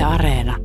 Yle 0.00 0.06
Areena. 0.06 0.58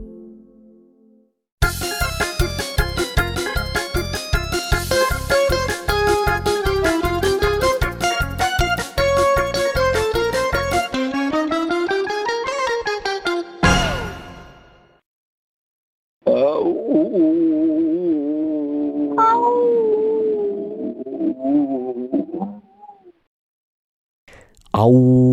Au. 24.73 25.24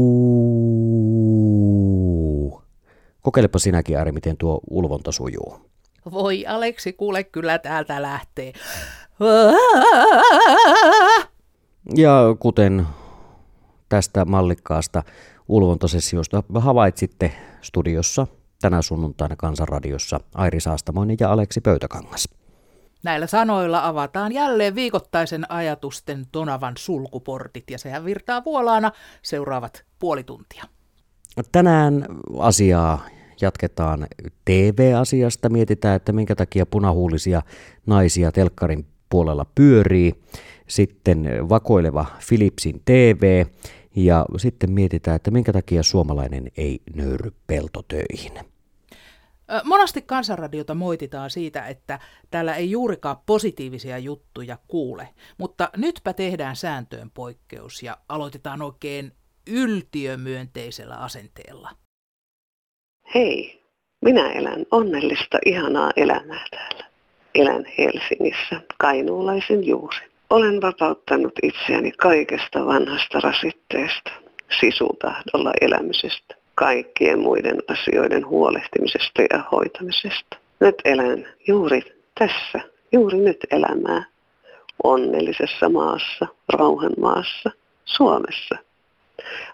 Kokeilepa 3.32 3.58
sinäkin, 3.58 3.98
Ari, 3.98 4.12
miten 4.12 4.36
tuo 4.36 4.60
ulvonta 4.70 5.12
sujuu. 5.12 5.70
Voi 6.10 6.46
Aleksi, 6.46 6.92
kuule 6.92 7.24
kyllä 7.24 7.58
täältä 7.58 8.02
lähtee. 8.02 8.52
Ja 11.96 12.36
kuten 12.38 12.86
tästä 13.88 14.24
mallikkaasta 14.24 15.02
ulvontosessiosta 15.48 16.42
havaitsitte 16.54 17.32
studiossa 17.60 18.26
tänä 18.60 18.82
sunnuntaina 18.82 19.36
Kansanradiossa 19.36 20.20
Airi 20.34 20.60
Saastamoinen 20.60 21.16
ja 21.20 21.32
Aleksi 21.32 21.60
Pöytäkangas. 21.60 22.28
Näillä 23.04 23.26
sanoilla 23.26 23.86
avataan 23.86 24.32
jälleen 24.32 24.74
viikoittaisen 24.74 25.50
ajatusten 25.50 26.26
tonavan 26.32 26.74
sulkuportit 26.76 27.70
ja 27.70 27.78
sehän 27.78 28.04
virtaa 28.04 28.44
vuolaana 28.44 28.92
seuraavat 29.22 29.84
puoli 29.98 30.24
tuntia. 30.24 30.64
Tänään 31.52 32.06
asiaa 32.38 33.06
jatketaan 33.42 34.06
TV-asiasta. 34.44 35.48
Mietitään, 35.48 35.96
että 35.96 36.12
minkä 36.12 36.34
takia 36.34 36.66
punahuulisia 36.66 37.42
naisia 37.86 38.32
telkkarin 38.32 38.86
puolella 39.08 39.46
pyörii. 39.54 40.14
Sitten 40.66 41.48
vakoileva 41.48 42.06
Philipsin 42.28 42.82
TV. 42.84 43.44
Ja 43.96 44.26
sitten 44.36 44.70
mietitään, 44.72 45.16
että 45.16 45.30
minkä 45.30 45.52
takia 45.52 45.82
suomalainen 45.82 46.50
ei 46.56 46.80
nöyry 46.94 47.32
peltotöihin. 47.46 48.32
Monasti 49.64 50.02
kansanradiota 50.02 50.74
moititaan 50.74 51.30
siitä, 51.30 51.66
että 51.66 51.98
täällä 52.30 52.56
ei 52.56 52.70
juurikaan 52.70 53.16
positiivisia 53.26 53.98
juttuja 53.98 54.58
kuule, 54.68 55.08
mutta 55.38 55.70
nytpä 55.76 56.12
tehdään 56.12 56.56
sääntöön 56.56 57.10
poikkeus 57.10 57.82
ja 57.82 57.98
aloitetaan 58.08 58.62
oikein 58.62 59.12
yltiömyönteisellä 59.46 60.96
asenteella. 60.96 61.70
Hei, 63.14 63.62
minä 64.00 64.32
elän 64.32 64.66
onnellista, 64.70 65.38
ihanaa 65.46 65.90
elämää 65.96 66.44
täällä. 66.50 66.84
Elän 67.34 67.64
Helsingissä, 67.78 68.60
kainuulaisen 68.78 69.66
juurin. 69.66 70.10
Olen 70.30 70.60
vapauttanut 70.60 71.32
itseäni 71.42 71.92
kaikesta 71.92 72.66
vanhasta 72.66 73.20
rasitteesta, 73.20 74.10
sisutahdolla 74.60 75.52
elämisestä, 75.60 76.34
kaikkien 76.54 77.18
muiden 77.18 77.58
asioiden 77.68 78.26
huolehtimisesta 78.26 79.22
ja 79.30 79.44
hoitamisesta. 79.52 80.36
Nyt 80.60 80.74
elän 80.84 81.26
juuri 81.48 81.82
tässä, 82.18 82.60
juuri 82.92 83.18
nyt 83.18 83.46
elämää 83.50 84.04
onnellisessa 84.84 85.68
maassa, 85.68 86.26
rauhan 86.48 86.94
maassa, 87.00 87.50
Suomessa. 87.84 88.71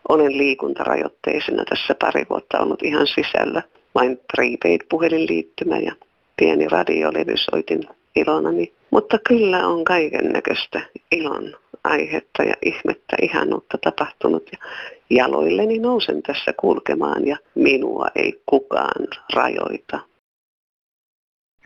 Olen 0.08 0.38
liikuntarajoitteisena 0.38 1.64
tässä 1.64 1.94
pari 1.94 2.26
vuotta 2.30 2.58
ollut 2.60 2.82
ihan 2.82 3.06
sisällä. 3.06 3.62
Vain 3.94 4.20
prepaid-puhelinliittymä 4.36 5.78
ja 5.78 5.92
pieni 6.36 6.68
radiolevy 6.68 7.36
soitin 7.36 7.80
ilonani. 8.16 8.72
Mutta 8.90 9.18
kyllä 9.28 9.66
on 9.66 9.84
kaiken 9.84 10.32
näköistä 10.32 10.80
ilon 11.12 11.56
aihetta 11.84 12.42
ja 12.42 12.54
ihmettä, 12.62 13.16
ihanuutta 13.22 13.78
tapahtunut. 13.78 14.50
Ja 14.52 14.58
jaloilleni 15.10 15.78
nousen 15.78 16.22
tässä 16.22 16.52
kulkemaan 16.60 17.26
ja 17.26 17.36
minua 17.54 18.06
ei 18.16 18.42
kukaan 18.46 19.08
rajoita. 19.34 20.00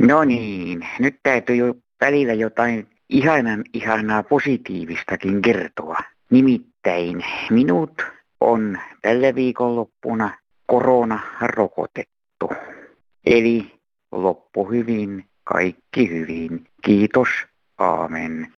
No 0.00 0.24
niin, 0.24 0.86
nyt 0.98 1.14
täytyy 1.22 1.56
jo 1.56 1.74
välillä 2.00 2.32
jotain 2.32 2.88
ihanan 3.08 3.64
ihanaa 3.74 4.22
positiivistakin 4.22 5.42
kertoa. 5.42 5.96
Nimittäin 6.30 6.71
minut 7.50 8.02
on 8.40 8.78
tällä 9.02 9.34
viikonloppuna 9.34 10.38
korona 10.66 11.20
rokotettu. 11.42 12.50
Eli 13.26 13.72
loppu 14.12 14.70
hyvin, 14.70 15.24
kaikki 15.44 16.10
hyvin. 16.10 16.64
Kiitos, 16.84 17.28
aamen. 17.78 18.52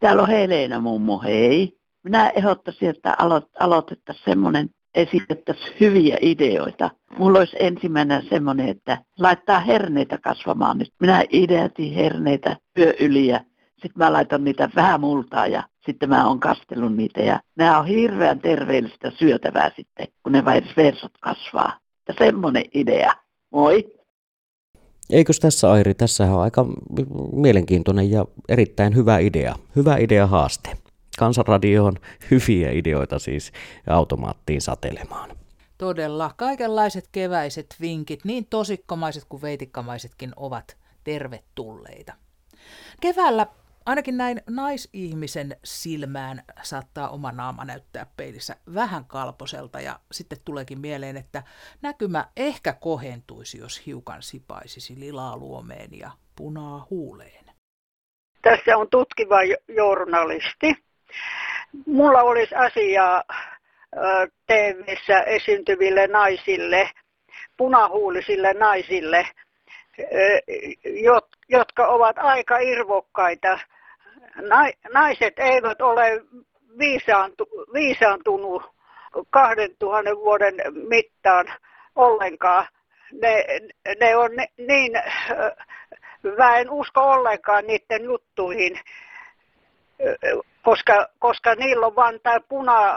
Täällä 0.00 0.22
on 0.22 0.28
Helena 0.28 0.80
mummo, 0.80 1.22
hei. 1.22 1.78
Minä 2.02 2.28
ehdottaisin, 2.28 2.90
että 2.90 3.16
alo- 3.18 3.48
aloitettaisiin 3.60 4.24
semmoinen, 4.24 4.70
esitettäisiin 4.94 5.76
hyviä 5.80 6.18
ideoita. 6.20 6.90
Mulla 7.18 7.38
olisi 7.38 7.56
ensimmäinen 7.60 8.22
semmoinen, 8.28 8.68
että 8.68 8.98
laittaa 9.18 9.60
herneitä 9.60 10.18
kasvamaan. 10.18 10.80
Minä 11.00 11.24
ideatin 11.32 11.94
herneitä 11.94 12.56
yö 12.78 12.94
yli 13.00 13.26
ja 13.26 13.40
sitten 13.74 13.98
mä 13.98 14.12
laitan 14.12 14.44
niitä 14.44 14.70
vähän 14.76 15.00
multaa 15.00 15.46
ja 15.46 15.62
sitten 15.86 16.08
mä 16.08 16.28
oon 16.28 16.40
kastellut 16.40 16.96
niitä. 16.96 17.20
Ja 17.20 17.40
nämä 17.56 17.78
on 17.78 17.86
hirveän 17.86 18.40
terveellistä 18.40 19.12
syötävää 19.18 19.70
sitten, 19.76 20.06
kun 20.22 20.32
ne 20.32 20.44
vain 20.44 20.64
versot 20.76 21.12
kasvaa. 21.20 21.78
Ja 22.08 22.14
semmoinen 22.18 22.64
idea. 22.74 23.12
Moi! 23.50 23.94
Eikös 25.10 25.40
tässä 25.40 25.70
Airi, 25.70 25.94
tässä 25.94 26.24
on 26.24 26.42
aika 26.42 26.66
mielenkiintoinen 27.32 28.10
ja 28.10 28.24
erittäin 28.48 28.94
hyvä 28.94 29.18
idea. 29.18 29.54
Hyvä 29.76 29.96
idea 29.96 30.26
haaste. 30.26 30.70
Kansanradioon 31.18 31.96
hyviä 32.30 32.70
ideoita 32.70 33.18
siis 33.18 33.52
automaattiin 33.86 34.60
satelemaan. 34.60 35.30
Todella, 35.78 36.30
kaikenlaiset 36.36 37.08
keväiset 37.12 37.66
vinkit, 37.80 38.24
niin 38.24 38.46
tosikkomaiset 38.50 39.24
kuin 39.28 39.42
veitikkamaisetkin 39.42 40.32
ovat 40.36 40.76
tervetulleita. 41.04 42.12
Keväällä 43.00 43.46
ainakin 43.86 44.16
näin 44.16 44.42
naisihmisen 44.50 45.56
silmään 45.64 46.42
saattaa 46.62 47.08
oma 47.08 47.32
naama 47.32 47.64
näyttää 47.64 48.06
peilissä 48.16 48.56
vähän 48.74 49.04
kalposelta 49.04 49.80
ja 49.80 50.00
sitten 50.12 50.38
tuleekin 50.44 50.80
mieleen, 50.80 51.16
että 51.16 51.42
näkymä 51.82 52.24
ehkä 52.36 52.72
kohentuisi, 52.72 53.58
jos 53.58 53.86
hiukan 53.86 54.22
sipaisisi 54.22 55.00
lilaa 55.00 55.36
luomeen 55.36 55.98
ja 55.98 56.10
punaa 56.36 56.86
huuleen. 56.90 57.44
Tässä 58.42 58.76
on 58.76 58.90
tutkiva 58.90 59.42
jo- 59.42 59.56
journalisti. 59.68 60.76
Mulla 61.86 62.22
olisi 62.22 62.54
asiaa 62.54 63.22
TV-ssä 64.46 65.20
esiintyville 65.20 66.06
naisille, 66.06 66.90
punahuulisille 67.56 68.52
naisille, 68.52 69.28
jotka 71.48 71.86
ovat 71.86 72.18
aika 72.18 72.58
irvokkaita. 72.58 73.58
Nai- 74.36 74.90
Naiset 74.92 75.38
eivät 75.38 75.80
ole 75.80 76.22
viisaantu, 76.78 77.48
viisaantunut 77.74 78.62
2000 79.30 80.16
vuoden 80.16 80.54
mittaan 80.88 81.52
ollenkaan. 81.96 82.66
Ne, 83.22 83.44
ne 84.00 84.16
on 84.16 84.30
niin, 84.58 84.96
ö, 85.30 85.56
mä 86.38 86.56
en 86.56 86.70
usko 86.70 87.00
ollenkaan 87.00 87.66
niiden 87.66 88.04
juttuihin 88.04 88.80
koska, 90.62 91.08
koska 91.18 91.54
niillä 91.54 91.86
on 91.86 91.96
vain 91.96 92.20
tämä 92.22 92.40
puna, 92.48 92.94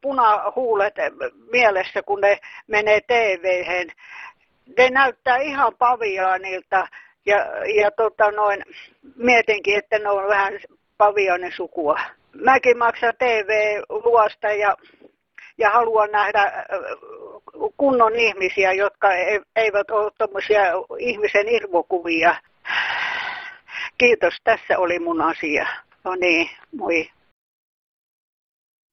punahuulet 0.00 0.94
mielessä, 1.52 2.02
kun 2.02 2.20
ne 2.20 2.38
menee 2.66 3.00
tv 3.00 3.66
Ne 4.78 4.90
näyttää 4.90 5.36
ihan 5.36 5.72
paviaanilta 5.78 6.88
ja, 7.26 7.36
ja 7.82 7.90
tota 7.90 8.30
noin, 8.30 8.64
mietinkin, 9.16 9.78
että 9.78 9.98
ne 9.98 10.08
on 10.08 10.28
vähän 10.28 10.58
paviaanin 10.98 11.52
sukua. 11.56 11.98
Mäkin 12.44 12.78
maksan 12.78 13.14
TV-luosta 13.18 14.48
ja, 14.48 14.76
ja 15.58 15.70
haluan 15.70 16.10
nähdä 16.10 16.42
äh, 16.42 16.64
kunnon 17.76 18.14
ihmisiä, 18.14 18.72
jotka 18.72 19.14
e- 19.14 19.40
eivät 19.56 19.90
ole 19.90 20.10
tuommoisia 20.18 20.62
ihmisen 20.98 21.48
irvokuvia. 21.48 22.34
Kiitos, 23.98 24.34
tässä 24.44 24.78
oli 24.78 24.98
mun 24.98 25.20
asia. 25.20 25.66
No 26.04 26.14
niin, 26.14 26.48
moi. 26.76 27.10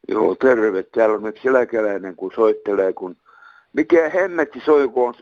Joo, 0.07 0.35
terve. 0.35 0.83
Täällä 0.83 1.15
on 1.15 1.23
nyt 1.23 1.39
eläkeläinen, 1.45 2.15
kun 2.15 2.31
soittelee, 2.35 2.93
kun 2.93 3.15
mikä 3.73 4.09
hemmetti 4.09 4.59
soi, 4.59 4.87
kun 4.87 5.15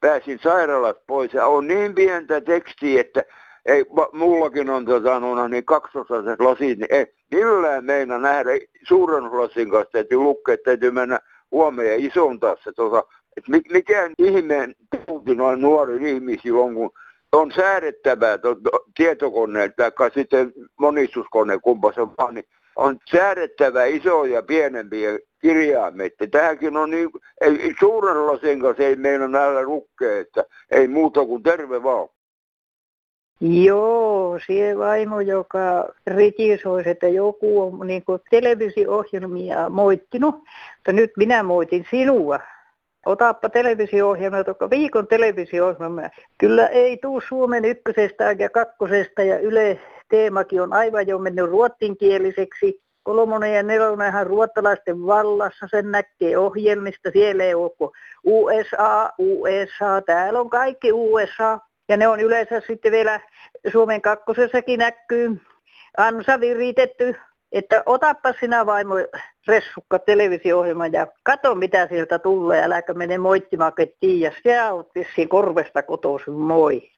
pääsin 0.00 0.38
sairaalasta 0.42 1.02
pois 1.06 1.34
ja 1.34 1.46
on 1.46 1.66
niin 1.66 1.94
pientä 1.94 2.40
tekstiä, 2.40 3.00
että 3.00 3.24
ei, 3.66 3.84
mullakin 4.12 4.70
on 4.70 4.84
tota, 4.84 5.20
no, 5.20 5.48
niin 5.48 5.64
kaksosaiset 5.64 6.40
lasit, 6.40 6.78
niin 6.78 6.86
ei 6.90 7.06
millään 7.30 7.84
meina 7.84 8.18
nähdä 8.18 8.50
suuren 8.88 9.24
lasin 9.24 9.70
kanssa 9.70 9.92
täytyy 9.92 10.18
lukea, 10.18 10.56
täytyy 10.64 10.90
mennä 10.90 11.20
huomioon 11.50 11.90
ja 11.90 12.06
isontaa 12.06 12.56
se 12.64 12.72
tota, 12.72 13.04
että 13.36 13.50
mikä 13.72 14.10
ihmeen 14.18 14.74
tauti 15.06 15.34
noin 15.34 15.60
nuori 15.60 16.10
ihmisillä 16.10 16.60
on, 16.60 16.74
kun 16.74 16.90
on 17.32 17.52
säädettävää 17.52 18.38
to, 18.38 18.54
to, 18.54 18.70
tietokoneet 18.96 19.76
tai 19.76 20.10
sitten 20.14 20.52
monistuskone, 20.78 21.58
kumpa 21.58 21.92
se 21.92 22.00
on 22.00 22.14
vaan, 22.18 22.34
niin 22.34 22.44
on 22.76 22.98
säädettävä 23.12 23.84
isoja 23.84 24.34
ja 24.34 24.42
pienempiä 24.42 25.18
kirjaimet. 25.40 26.12
Tämäkin 26.30 26.76
on 26.76 26.90
niin, 26.90 27.10
ei, 27.40 27.74
suurella 27.80 28.38
sen 28.38 28.60
kanssa 28.60 28.82
ei 28.82 28.96
meillä 28.96 29.28
näillä 29.28 29.62
rukkea, 29.62 30.18
että 30.18 30.44
ei 30.70 30.88
muuta 30.88 31.24
kuin 31.24 31.42
terve 31.42 31.82
vaan. 31.82 32.08
Joo, 33.40 34.38
se 34.46 34.78
vaimo, 34.78 35.20
joka 35.20 35.88
ritisoi, 36.06 36.82
että 36.86 37.08
joku 37.08 37.62
on 37.62 37.86
niin 37.86 38.02
televisio-ohjelmia 38.30 39.68
moittinut, 39.68 40.34
mutta 40.34 40.92
nyt 40.92 41.10
minä 41.16 41.42
moitin 41.42 41.86
sinua. 41.90 42.40
Otappa 43.06 43.48
televisio-ohjelma, 43.48 44.38
joka 44.46 44.70
viikon 44.70 45.06
televisio-ohjelma. 45.06 46.02
Kyllä 46.38 46.66
ei 46.66 46.96
tuu 46.96 47.20
Suomen 47.28 47.64
ykkösestä 47.64 48.32
ja 48.38 48.50
kakkosesta 48.50 49.22
ja 49.22 49.38
Yle 49.38 49.80
teemakin 50.08 50.62
on 50.62 50.72
aivan 50.72 51.06
jo 51.06 51.18
mennyt 51.18 51.50
ruottinkieliseksi. 51.50 52.82
Kolmonen 53.02 53.54
ja 53.54 53.62
nelonen 53.62 54.08
ihan 54.08 54.26
ruottalaisten 54.26 55.06
vallassa, 55.06 55.66
sen 55.70 55.90
näkee 55.90 56.38
ohjelmista. 56.38 57.10
Siellä 57.10 57.44
ei 57.44 57.54
ole 57.54 57.90
USA, 58.24 59.10
USA, 59.18 60.02
täällä 60.06 60.40
on 60.40 60.50
kaikki 60.50 60.92
USA. 60.92 61.58
Ja 61.90 61.96
ne 61.96 62.08
on 62.08 62.20
yleensä 62.20 62.60
sitten 62.66 62.92
vielä 62.92 63.20
Suomen 63.72 64.02
kakkosessakin 64.02 64.78
näkyy. 64.78 65.40
Ansa 65.96 66.40
viritetty, 66.40 67.16
että 67.52 67.82
otappa 67.86 68.32
sinä 68.40 68.66
vaimo 68.66 68.94
ressukka 69.46 69.98
televisio-ohjelma 69.98 70.86
ja 70.86 71.06
kato 71.22 71.54
mitä 71.54 71.88
sieltä 71.88 72.18
tulee, 72.18 72.62
äläkä 72.62 72.94
mene 72.94 73.18
moittimaan, 73.18 73.72
että 73.78 73.96
tiiä, 74.00 74.32
sä 74.44 74.72
oot 74.72 74.90
vissiin 74.94 75.28
korvesta 75.28 75.82
kotoisin, 75.82 76.34
moi. 76.34 76.90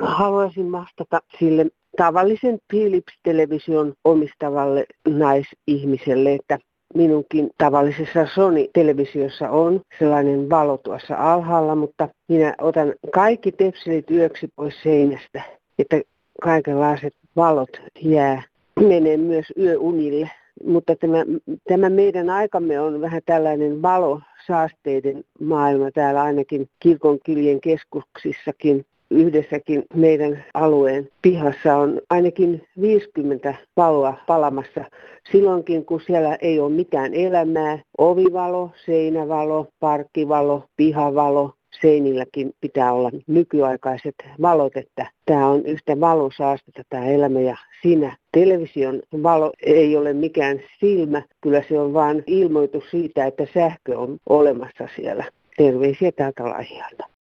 Haluaisin 0.00 0.72
vastata 0.72 1.20
sille 1.38 1.66
tavallisen 1.96 2.58
Philips-television 2.72 3.94
omistavalle 4.04 4.86
naisihmiselle, 5.08 6.34
että 6.34 6.58
minunkin 6.94 7.50
tavallisessa 7.58 8.26
Sony-televisiossa 8.34 9.50
on 9.50 9.80
sellainen 9.98 10.50
valo 10.50 10.76
tuossa 10.76 11.14
alhaalla, 11.16 11.74
mutta 11.74 12.08
minä 12.28 12.54
otan 12.60 12.94
kaikki 13.12 13.52
tepsilit 13.52 14.10
yöksi 14.10 14.48
pois 14.56 14.82
seinästä, 14.82 15.42
että 15.78 16.00
kaikenlaiset 16.42 17.14
valot 17.36 17.80
jää, 18.00 18.42
menee 18.80 19.16
myös 19.16 19.46
yöunille. 19.58 20.30
Mutta 20.64 20.96
tämä, 20.96 21.24
tämä 21.68 21.90
meidän 21.90 22.30
aikamme 22.30 22.80
on 22.80 23.00
vähän 23.00 23.22
tällainen 23.26 23.82
valosaasteiden 23.82 25.24
maailma 25.40 25.90
täällä 25.90 26.22
ainakin 26.22 26.68
kirkonkylien 26.80 27.60
keskuksissakin 27.60 28.86
yhdessäkin 29.10 29.84
meidän 29.94 30.44
alueen 30.54 31.08
pihassa 31.22 31.76
on 31.76 32.00
ainakin 32.10 32.64
50 32.80 33.54
valoa 33.76 34.14
palamassa 34.26 34.84
silloinkin, 35.32 35.84
kun 35.84 36.00
siellä 36.00 36.36
ei 36.40 36.60
ole 36.60 36.72
mitään 36.72 37.14
elämää. 37.14 37.78
Ovivalo, 37.98 38.70
seinävalo, 38.84 39.66
parkkivalo, 39.80 40.64
pihavalo, 40.76 41.52
seinilläkin 41.80 42.52
pitää 42.60 42.92
olla 42.92 43.10
nykyaikaiset 43.26 44.14
valot, 44.42 44.76
että 44.76 45.10
tämä 45.24 45.48
on 45.48 45.66
yhtä 45.66 46.00
valosaastetta 46.00 46.82
tämä 46.88 47.06
elämä 47.06 47.40
ja 47.40 47.56
siinä 47.82 48.16
television 48.32 49.02
valo 49.22 49.52
ei 49.62 49.96
ole 49.96 50.12
mikään 50.12 50.60
silmä, 50.80 51.22
kyllä 51.40 51.62
se 51.68 51.80
on 51.80 51.92
vain 51.92 52.24
ilmoitus 52.26 52.90
siitä, 52.90 53.26
että 53.26 53.46
sähkö 53.54 53.98
on 53.98 54.18
olemassa 54.28 54.88
siellä. 54.96 55.24
Terveisiä 55.56 56.12
täältä 56.12 56.44
Laihialta. 56.44 57.17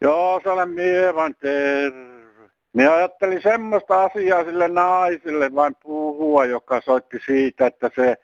Joo, 0.00 0.40
se 0.42 0.50
olen 0.50 0.70
mievan 0.70 1.34
terve. 1.34 2.16
Minä 2.72 2.94
ajattelin 2.94 3.42
semmoista 3.42 4.04
asiaa 4.04 4.44
sille 4.44 4.68
naisille 4.68 5.54
vain 5.54 5.76
puhua, 5.82 6.44
joka 6.44 6.80
soitti 6.80 7.18
siitä, 7.26 7.66
että 7.66 7.90
se 7.96 8.16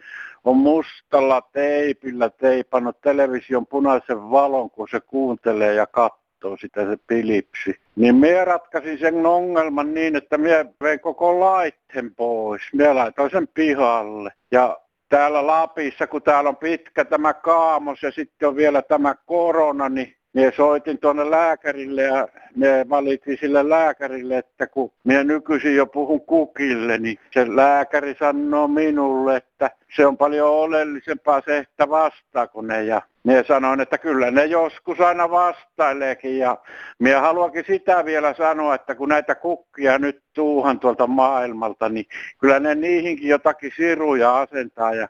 on 0.44 0.56
mustalla 0.56 1.40
teipillä 1.52 2.30
teipannut 2.30 3.00
television 3.00 3.66
punaisen 3.66 4.30
valon, 4.30 4.70
kun 4.70 4.88
se 4.90 5.00
kuuntelee 5.00 5.74
ja 5.74 5.86
katsoo 5.86 6.56
sitä 6.56 6.86
se 6.86 6.96
pilipsi. 7.06 7.80
Niin 7.96 8.14
minä 8.14 8.44
ratkaisin 8.44 8.98
sen 8.98 9.26
ongelman 9.26 9.94
niin, 9.94 10.16
että 10.16 10.38
minä 10.38 10.64
vein 10.82 11.00
koko 11.00 11.40
laitteen 11.40 12.14
pois. 12.14 12.62
Minä 12.72 12.94
laitoin 12.94 13.30
sen 13.30 13.48
pihalle. 13.48 14.32
Ja 14.50 14.80
täällä 15.08 15.46
Lapissa, 15.46 16.06
kun 16.06 16.22
täällä 16.22 16.48
on 16.48 16.56
pitkä 16.56 17.04
tämä 17.04 17.34
kaamos 17.34 18.02
ja 18.02 18.10
sitten 18.10 18.48
on 18.48 18.56
vielä 18.56 18.82
tämä 18.82 19.14
korona, 19.26 19.88
niin 19.88 20.16
minä 20.32 20.52
soitin 20.56 20.98
tuonne 20.98 21.30
lääkärille 21.30 22.02
ja 22.02 22.28
me 22.56 22.86
valitsin 22.90 23.38
sille 23.40 23.68
lääkärille, 23.68 24.38
että 24.38 24.66
kun 24.66 24.92
minä 25.04 25.24
nykyisin 25.24 25.76
jo 25.76 25.86
puhun 25.86 26.20
kukille, 26.20 26.98
niin 26.98 27.18
se 27.30 27.56
lääkäri 27.56 28.16
sanoo 28.18 28.68
minulle, 28.68 29.36
että 29.36 29.70
se 29.96 30.06
on 30.06 30.16
paljon 30.16 30.50
oleellisempaa 30.50 31.42
se, 31.44 31.58
että 31.58 31.90
vastaako 31.90 32.62
ne. 32.62 32.82
Ja 32.82 33.02
minä 33.24 33.42
sanoin, 33.42 33.80
että 33.80 33.98
kyllä 33.98 34.30
ne 34.30 34.44
joskus 34.44 35.00
aina 35.00 35.30
vastaileekin 35.30 36.38
ja 36.38 36.58
minä 36.98 37.20
haluankin 37.20 37.64
sitä 37.66 38.04
vielä 38.04 38.34
sanoa, 38.34 38.74
että 38.74 38.94
kun 38.94 39.08
näitä 39.08 39.34
kukkia 39.34 39.98
nyt 39.98 40.22
tuuhan 40.32 40.80
tuolta 40.80 41.06
maailmalta, 41.06 41.88
niin 41.88 42.06
kyllä 42.38 42.60
ne 42.60 42.74
niihinkin 42.74 43.28
jotakin 43.28 43.72
siruja 43.76 44.40
asentaa 44.40 44.94
ja 44.94 45.08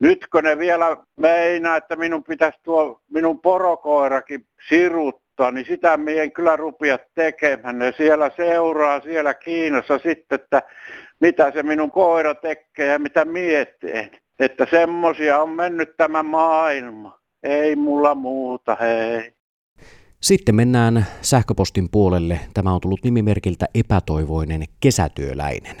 Nytkö 0.00 0.42
ne 0.42 0.58
vielä 0.58 0.96
meinaa, 1.16 1.76
että 1.76 1.96
minun 1.96 2.24
pitäisi 2.24 2.58
tuo 2.62 3.00
minun 3.10 3.40
porokoirakin 3.40 4.46
siruttaa, 4.68 5.50
niin 5.50 5.66
sitä 5.66 5.98
en 6.22 6.32
kyllä 6.32 6.56
rupia 6.56 6.98
tekemään. 7.14 7.78
Ne 7.78 7.92
siellä 7.96 8.30
seuraa 8.36 9.00
siellä 9.00 9.34
Kiinassa 9.34 9.98
sitten, 9.98 10.40
että 10.40 10.62
mitä 11.20 11.50
se 11.50 11.62
minun 11.62 11.90
koira 11.90 12.34
tekee 12.34 12.86
ja 12.86 12.98
mitä 12.98 13.24
miettii. 13.24 14.10
Että 14.38 14.66
semmosia 14.70 15.42
on 15.42 15.50
mennyt 15.50 15.96
tämä 15.96 16.22
maailma. 16.22 17.20
Ei 17.42 17.76
mulla 17.76 18.14
muuta, 18.14 18.76
hei. 18.80 19.32
Sitten 20.20 20.54
mennään 20.54 21.06
sähköpostin 21.20 21.88
puolelle. 21.90 22.40
Tämä 22.54 22.72
on 22.72 22.80
tullut 22.80 23.04
nimimerkiltä 23.04 23.66
epätoivoinen 23.74 24.64
kesätyöläinen. 24.80 25.76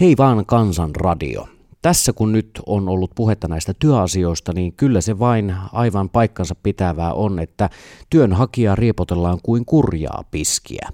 Hei 0.00 0.14
vaan 0.18 0.46
kansan 0.46 0.90
radio. 0.96 1.57
Tässä 1.82 2.12
kun 2.12 2.32
nyt 2.32 2.50
on 2.66 2.88
ollut 2.88 3.10
puhetta 3.14 3.48
näistä 3.48 3.74
työasioista, 3.78 4.52
niin 4.52 4.72
kyllä 4.72 5.00
se 5.00 5.18
vain 5.18 5.54
aivan 5.72 6.08
paikkansa 6.08 6.54
pitävää 6.54 7.12
on, 7.12 7.38
että 7.38 7.70
työnhakijaa 8.10 8.76
riepotellaan 8.76 9.38
kuin 9.42 9.64
kurjaa 9.64 10.24
piskiä. 10.30 10.88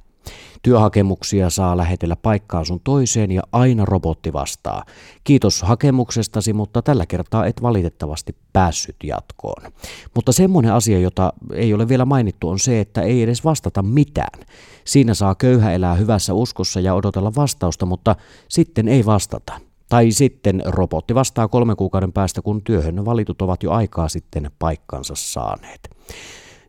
Työhakemuksia 0.62 1.50
saa 1.50 1.76
lähetellä 1.76 2.16
paikkaan 2.16 2.66
sun 2.66 2.80
toiseen 2.84 3.32
ja 3.32 3.42
aina 3.52 3.84
robotti 3.84 4.32
vastaa. 4.32 4.84
Kiitos 5.24 5.62
hakemuksestasi, 5.62 6.52
mutta 6.52 6.82
tällä 6.82 7.06
kertaa 7.06 7.46
et 7.46 7.62
valitettavasti 7.62 8.36
päässyt 8.52 8.96
jatkoon. 9.04 9.72
Mutta 10.14 10.32
semmoinen 10.32 10.72
asia, 10.72 10.98
jota 10.98 11.32
ei 11.52 11.74
ole 11.74 11.88
vielä 11.88 12.04
mainittu, 12.04 12.48
on 12.48 12.58
se, 12.58 12.80
että 12.80 13.02
ei 13.02 13.22
edes 13.22 13.44
vastata 13.44 13.82
mitään. 13.82 14.40
Siinä 14.84 15.14
saa 15.14 15.34
köyhä 15.34 15.72
elää 15.72 15.94
hyvässä 15.94 16.34
uskossa 16.34 16.80
ja 16.80 16.94
odotella 16.94 17.32
vastausta, 17.36 17.86
mutta 17.86 18.16
sitten 18.48 18.88
ei 18.88 19.06
vastata. 19.06 19.60
Tai 19.94 20.10
sitten 20.10 20.62
robotti 20.64 21.14
vastaa 21.14 21.48
kolmen 21.48 21.76
kuukauden 21.76 22.12
päästä, 22.12 22.42
kun 22.42 22.62
työhön 22.62 23.04
valitut 23.04 23.42
ovat 23.42 23.62
jo 23.62 23.72
aikaa 23.72 24.08
sitten 24.08 24.50
paikkansa 24.58 25.14
saaneet. 25.16 25.90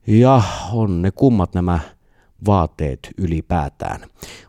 Ja 0.07 0.41
on 0.73 1.01
ne 1.01 1.11
kummat 1.11 1.53
nämä 1.53 1.79
vaatteet 2.45 2.99
ylipäätään. 3.17 4.01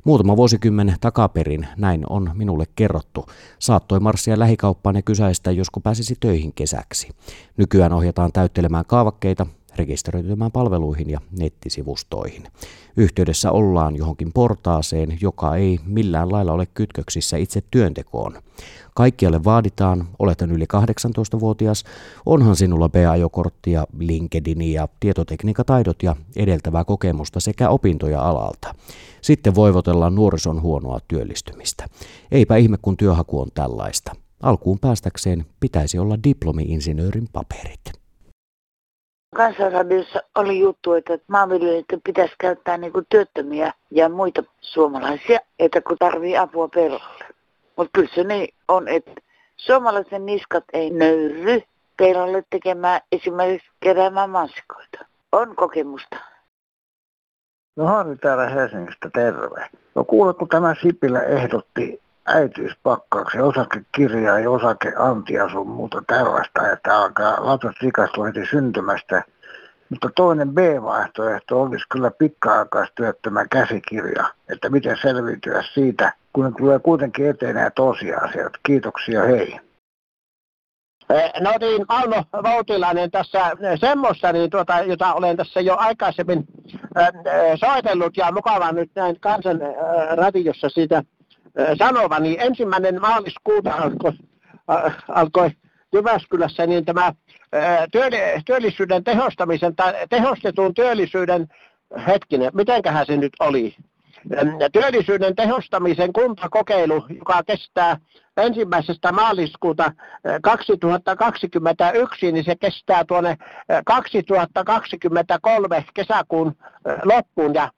Muutama 0.04 0.36
vuosikymmen 0.36 0.96
takaperin 1.00 1.66
näin 1.76 2.04
on 2.10 2.30
minulle 2.34 2.64
kerrottu. 2.76 3.26
Saattoi 3.58 4.00
marssia 4.00 4.38
lähikauppaan 4.38 4.96
ja 4.96 5.02
kysäistä, 5.02 5.50
josko 5.50 5.80
pääsisi 5.80 6.16
töihin 6.20 6.52
kesäksi. 6.52 7.08
Nykyään 7.56 7.92
ohjataan 7.92 8.32
täyttelemään 8.32 8.84
kaavakkeita, 8.86 9.46
rekisteröitymään 9.76 10.52
palveluihin 10.52 11.10
ja 11.10 11.20
nettisivustoihin. 11.38 12.42
Yhteydessä 12.96 13.52
ollaan 13.52 13.96
johonkin 13.96 14.32
portaaseen, 14.32 15.18
joka 15.20 15.56
ei 15.56 15.80
millään 15.84 16.32
lailla 16.32 16.52
ole 16.52 16.66
kytköksissä 16.66 17.36
itse 17.36 17.62
työntekoon. 17.70 18.38
Kaikkialle 18.94 19.44
vaaditaan, 19.44 20.08
oletan 20.18 20.52
yli 20.52 20.64
18-vuotias, 20.64 21.84
onhan 22.26 22.56
sinulla 22.56 22.88
B-ajokortti 22.88 23.72
ja 23.72 23.86
LinkedIn 23.98 24.62
ja 24.62 24.88
tietotekniikataidot 25.00 26.02
ja 26.02 26.16
edeltävää 26.36 26.84
kokemusta 26.84 27.40
sekä 27.40 27.68
opintoja 27.68 28.20
alalta. 28.20 28.74
Sitten 29.22 29.54
voivotellaan 29.54 30.14
nuorison 30.14 30.62
huonoa 30.62 30.98
työllistymistä. 31.08 31.86
Eipä 32.30 32.56
ihme, 32.56 32.78
kun 32.82 32.96
työhaku 32.96 33.40
on 33.40 33.48
tällaista. 33.54 34.12
Alkuun 34.42 34.78
päästäkseen 34.78 35.46
pitäisi 35.60 35.98
olla 35.98 36.18
diplomi-insinöörin 36.24 37.28
paperit. 37.32 38.05
Kansanradiossa 39.36 40.22
oli 40.34 40.58
juttu, 40.58 40.94
että 40.94 41.18
maanviljelijöiden 41.28 42.02
pitäisi 42.04 42.34
käyttää 42.38 42.78
niin 42.78 42.92
työttömiä 43.08 43.72
ja 43.90 44.08
muita 44.08 44.42
suomalaisia, 44.60 45.38
että 45.58 45.80
kun 45.80 45.96
tarvii 45.98 46.38
apua 46.38 46.68
pelolle. 46.68 47.24
Mutta 47.76 47.90
kyllä 47.92 48.08
se 48.14 48.24
niin 48.24 48.54
on, 48.68 48.88
että 48.88 49.12
Suomalaisen 49.56 50.26
niskat 50.26 50.64
ei 50.72 50.90
nöyry. 50.90 51.62
Teillä 51.96 52.24
ole 52.24 52.42
tekemään 52.50 53.00
esimerkiksi 53.12 53.68
keräämään 53.80 54.30
mansikoita. 54.30 55.06
On 55.32 55.56
kokemusta. 55.56 56.16
No 57.76 57.84
Harri 57.84 58.16
täällä 58.16 58.48
Helsingistä, 58.48 59.10
terve. 59.14 59.68
No 59.94 60.04
kuule, 60.04 60.34
kun 60.34 60.48
tämä 60.48 60.74
Sipilä 60.82 61.20
ehdotti 61.20 62.00
äitiyspakkauksen 62.26 63.42
osakekirjaa 63.44 64.38
ja 64.38 64.50
osakeantia 64.50 65.48
sun 65.48 65.68
muuta 65.68 66.02
tällaista, 66.06 66.72
että 66.72 66.96
alkaa 66.96 67.46
lapset 67.46 67.72
rikastua 67.82 68.26
heti 68.26 68.46
syntymästä. 68.50 69.22
Mutta 69.90 70.10
toinen 70.16 70.50
B-vaihtoehto 70.50 71.62
olisi 71.62 71.84
kyllä 71.88 72.10
pitkäaikaistyöttömän 72.10 73.48
käsikirja, 73.48 74.24
että 74.48 74.68
miten 74.70 74.96
selviytyä 75.02 75.62
siitä, 75.74 76.12
kun 76.32 76.54
tulee 76.56 76.78
kuitenkin 76.78 77.30
eteen 77.30 77.54
nämä 77.54 77.70
tosiasiat. 77.70 78.52
Kiitoksia, 78.62 79.22
hei. 79.22 79.60
No 81.40 81.52
niin, 81.60 81.84
Almo 81.88 82.24
Voutilainen 82.42 83.10
tässä 83.10 83.50
semmoista, 83.80 84.32
niin 84.32 84.50
tuota, 84.50 84.80
jota 84.80 85.14
olen 85.14 85.36
tässä 85.36 85.60
jo 85.60 85.76
aikaisemmin 85.78 86.44
äh, 86.98 87.08
soitellut 87.60 88.16
ja 88.16 88.32
mukava 88.32 88.72
nyt 88.72 88.90
näin 88.94 89.20
kansan 89.20 89.60
radiossa 90.16 90.68
siitä 90.68 91.02
sanova, 91.78 92.18
niin 92.18 92.40
ensimmäinen 92.40 93.00
maaliskuuta 93.00 93.74
alkoi, 93.74 94.12
alkoi 95.08 95.50
Jyväskylässä 95.94 96.66
niin 96.66 96.84
tämä 96.84 97.12
työllisyyden 98.46 99.04
tehostamisen 99.04 99.76
tai 99.76 99.94
tehostetun 100.10 100.74
työllisyyden 100.74 101.48
hetkinen, 102.06 102.50
mitenköhän 102.54 103.06
se 103.06 103.16
nyt 103.16 103.32
oli? 103.40 103.76
työllisyyden 104.72 105.36
tehostamisen 105.36 106.12
kuntakokeilu, 106.12 107.04
joka 107.08 107.42
kestää 107.46 107.96
ensimmäisestä 108.36 109.12
maaliskuuta 109.12 109.92
2021, 110.42 112.32
niin 112.32 112.44
se 112.44 112.56
kestää 112.56 113.04
tuonne 113.04 113.36
2023 113.84 115.84
kesäkuun 115.94 116.56
loppuun. 117.04 117.54
Ja 117.54 117.70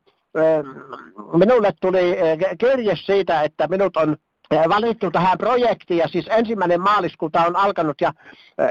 minulle 1.32 1.72
tuli 1.80 2.16
kirje 2.58 2.96
siitä, 2.96 3.42
että 3.42 3.68
minut 3.68 3.96
on 3.96 4.16
valittu 4.68 5.10
tähän 5.10 5.38
projektiin 5.38 5.98
ja 5.98 6.08
siis 6.08 6.26
ensimmäinen 6.30 6.80
maaliskuuta 6.80 7.46
on 7.46 7.56
alkanut 7.56 8.00
ja 8.00 8.12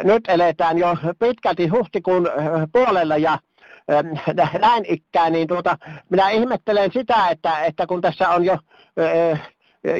nyt 0.03 0.23
eletään 0.27 0.77
jo 0.77 0.97
pitkälti 1.19 1.67
huhtikuun 1.67 2.29
puolella 2.71 3.17
ja 3.17 3.39
näin 4.61 4.85
ikään, 4.87 5.33
niin 5.33 5.47
tuota, 5.47 5.77
minä 6.09 6.29
ihmettelen 6.29 6.91
sitä, 6.91 7.27
että, 7.29 7.65
että 7.65 7.87
kun 7.87 8.01
tässä 8.01 8.29
on 8.29 8.45
jo 8.45 8.57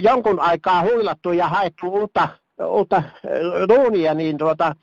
jonkun 0.02 0.40
aikaa 0.40 0.82
huilattu 0.82 1.32
ja 1.32 1.48
haettu 1.48 1.88
uutta, 1.88 2.30
uutta 2.68 3.04
duunia, 3.70 4.14
niin 4.14 4.38
tuota, 4.38 4.76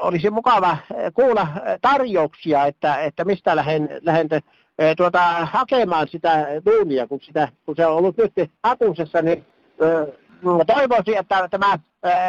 olisi 0.00 0.30
mukava 0.30 0.76
kuulla 1.14 1.48
tarjouksia, 1.80 2.66
että, 2.66 2.96
että 2.96 3.24
mistä 3.24 3.56
lähden, 3.56 3.88
lähden 4.02 4.28
tuota, 4.96 5.20
hakemaan 5.46 6.08
sitä 6.08 6.46
duunia, 6.66 7.06
kun, 7.06 7.20
sitä, 7.22 7.48
kun 7.66 7.76
se 7.76 7.86
on 7.86 7.96
ollut 7.96 8.16
nyt 8.16 8.50
hakusessa, 8.62 9.22
niin 9.22 9.46
toivoisin, 10.66 11.18
että 11.18 11.48
tämä 11.50 11.78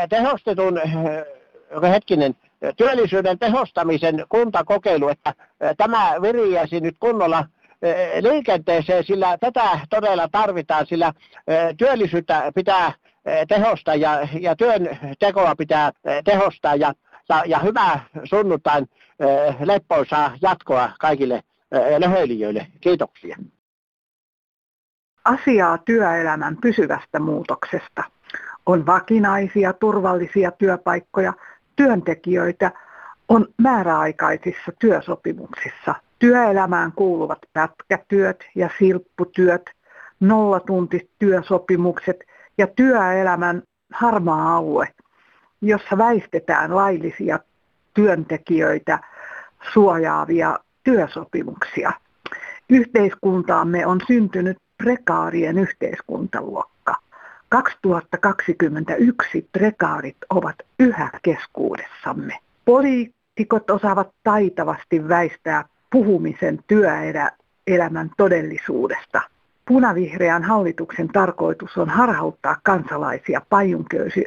tehostetun 0.10 0.82
hetkinen 1.92 2.36
työllisyyden 2.77 3.39
tehostamisen 3.39 4.25
kuntakokeilu, 4.30 5.10
että 5.10 5.34
tämä 5.77 6.16
viriäisi 6.22 6.80
nyt 6.80 6.96
kunnolla 7.00 7.46
liikenteeseen, 8.22 9.04
sillä 9.04 9.38
tätä 9.38 9.80
todella 9.89 10.27
tarvitaan, 10.32 10.86
sillä 10.86 11.13
työllisyyttä 11.77 12.51
pitää 12.56 12.94
tehostaa 13.48 13.96
ja, 13.96 14.27
ja 14.39 14.56
työn 14.56 15.00
tekoa 15.20 15.56
pitää 15.56 15.92
tehostaa 16.25 16.75
ja, 16.75 16.94
ja, 17.30 17.44
ja 17.46 17.60
hyvää 17.60 18.00
sunnuntain 18.24 18.89
leppoisaa 19.66 20.32
jatkoa 20.42 20.92
kaikille 21.00 21.44
löhöilijöille. 21.72 22.68
Kiitoksia. 22.82 23.38
Asiaa 25.26 25.78
työelämän 25.78 26.58
pysyvästä 26.62 27.20
muutoksesta. 27.20 28.04
On 28.66 28.86
vakinaisia, 28.86 29.74
turvallisia 29.74 30.52
työpaikkoja– 30.52 31.34
työntekijöitä 31.78 32.72
on 33.30 33.48
määräaikaisissa 33.58 34.72
työsopimuksissa. 34.80 35.96
Työelämään 36.20 36.92
kuuluvat 36.92 37.40
pätkätyöt 37.54 38.46
ja 38.56 38.70
silpputyöt, 38.80 39.62
nollatuntityösopimukset 40.20 42.18
ja 42.58 42.68
työelämän 42.68 43.64
harmaa 43.94 44.56
alue, 44.58 44.88
jossa 45.62 45.98
väistetään 45.98 46.76
laillisia 46.76 47.40
työntekijöitä 47.94 49.00
suojaavia 49.74 50.60
työsopimuksia. 50.88 51.91
Yhteiskuntaamme 52.70 53.86
on 53.86 54.01
syntynyt 54.08 54.58
prekaarien 54.77 55.58
yhteiskuntaluokka. 55.58 56.96
2021 57.50 59.50
prekaarit 59.51 60.17
ovat 60.29 60.56
yhä 60.79 61.10
keskuudessamme. 61.22 62.39
Poliitikot 62.65 63.70
osaavat 63.70 64.10
taitavasti 64.24 65.08
väistää 65.08 65.65
puhumisen 65.91 66.60
työelämän 66.67 68.12
todellisuudesta. 68.17 69.22
Punavihreän 69.67 70.44
hallituksen 70.44 71.08
tarkoitus 71.08 71.77
on 71.77 71.89
harhauttaa 71.89 72.58
kansalaisia 72.63 73.41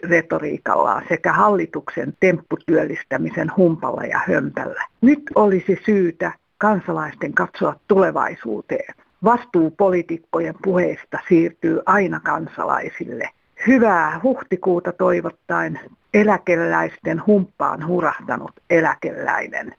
retoriikallaan 0.08 1.04
sekä 1.08 1.32
hallituksen 1.32 2.12
tempputyöllistämisen 2.20 3.50
humpalla 3.56 4.04
ja 4.04 4.20
hömpällä. 4.26 4.86
Nyt 5.00 5.22
olisi 5.34 5.78
syytä 5.86 6.32
kansalaisten 6.60 7.34
katsoa 7.34 7.74
tulevaisuuteen. 7.88 8.94
Vastuu 9.24 9.70
poliitikkojen 9.70 10.54
puheista 10.62 11.18
siirtyy 11.28 11.80
aina 11.86 12.20
kansalaisille. 12.20 13.28
Hyvää 13.66 14.20
huhtikuuta 14.22 14.92
toivottaen 14.92 15.80
eläkeläisten 16.14 17.22
humppaan 17.26 17.86
hurahtanut 17.86 18.52
eläkeläinen. 18.70 19.74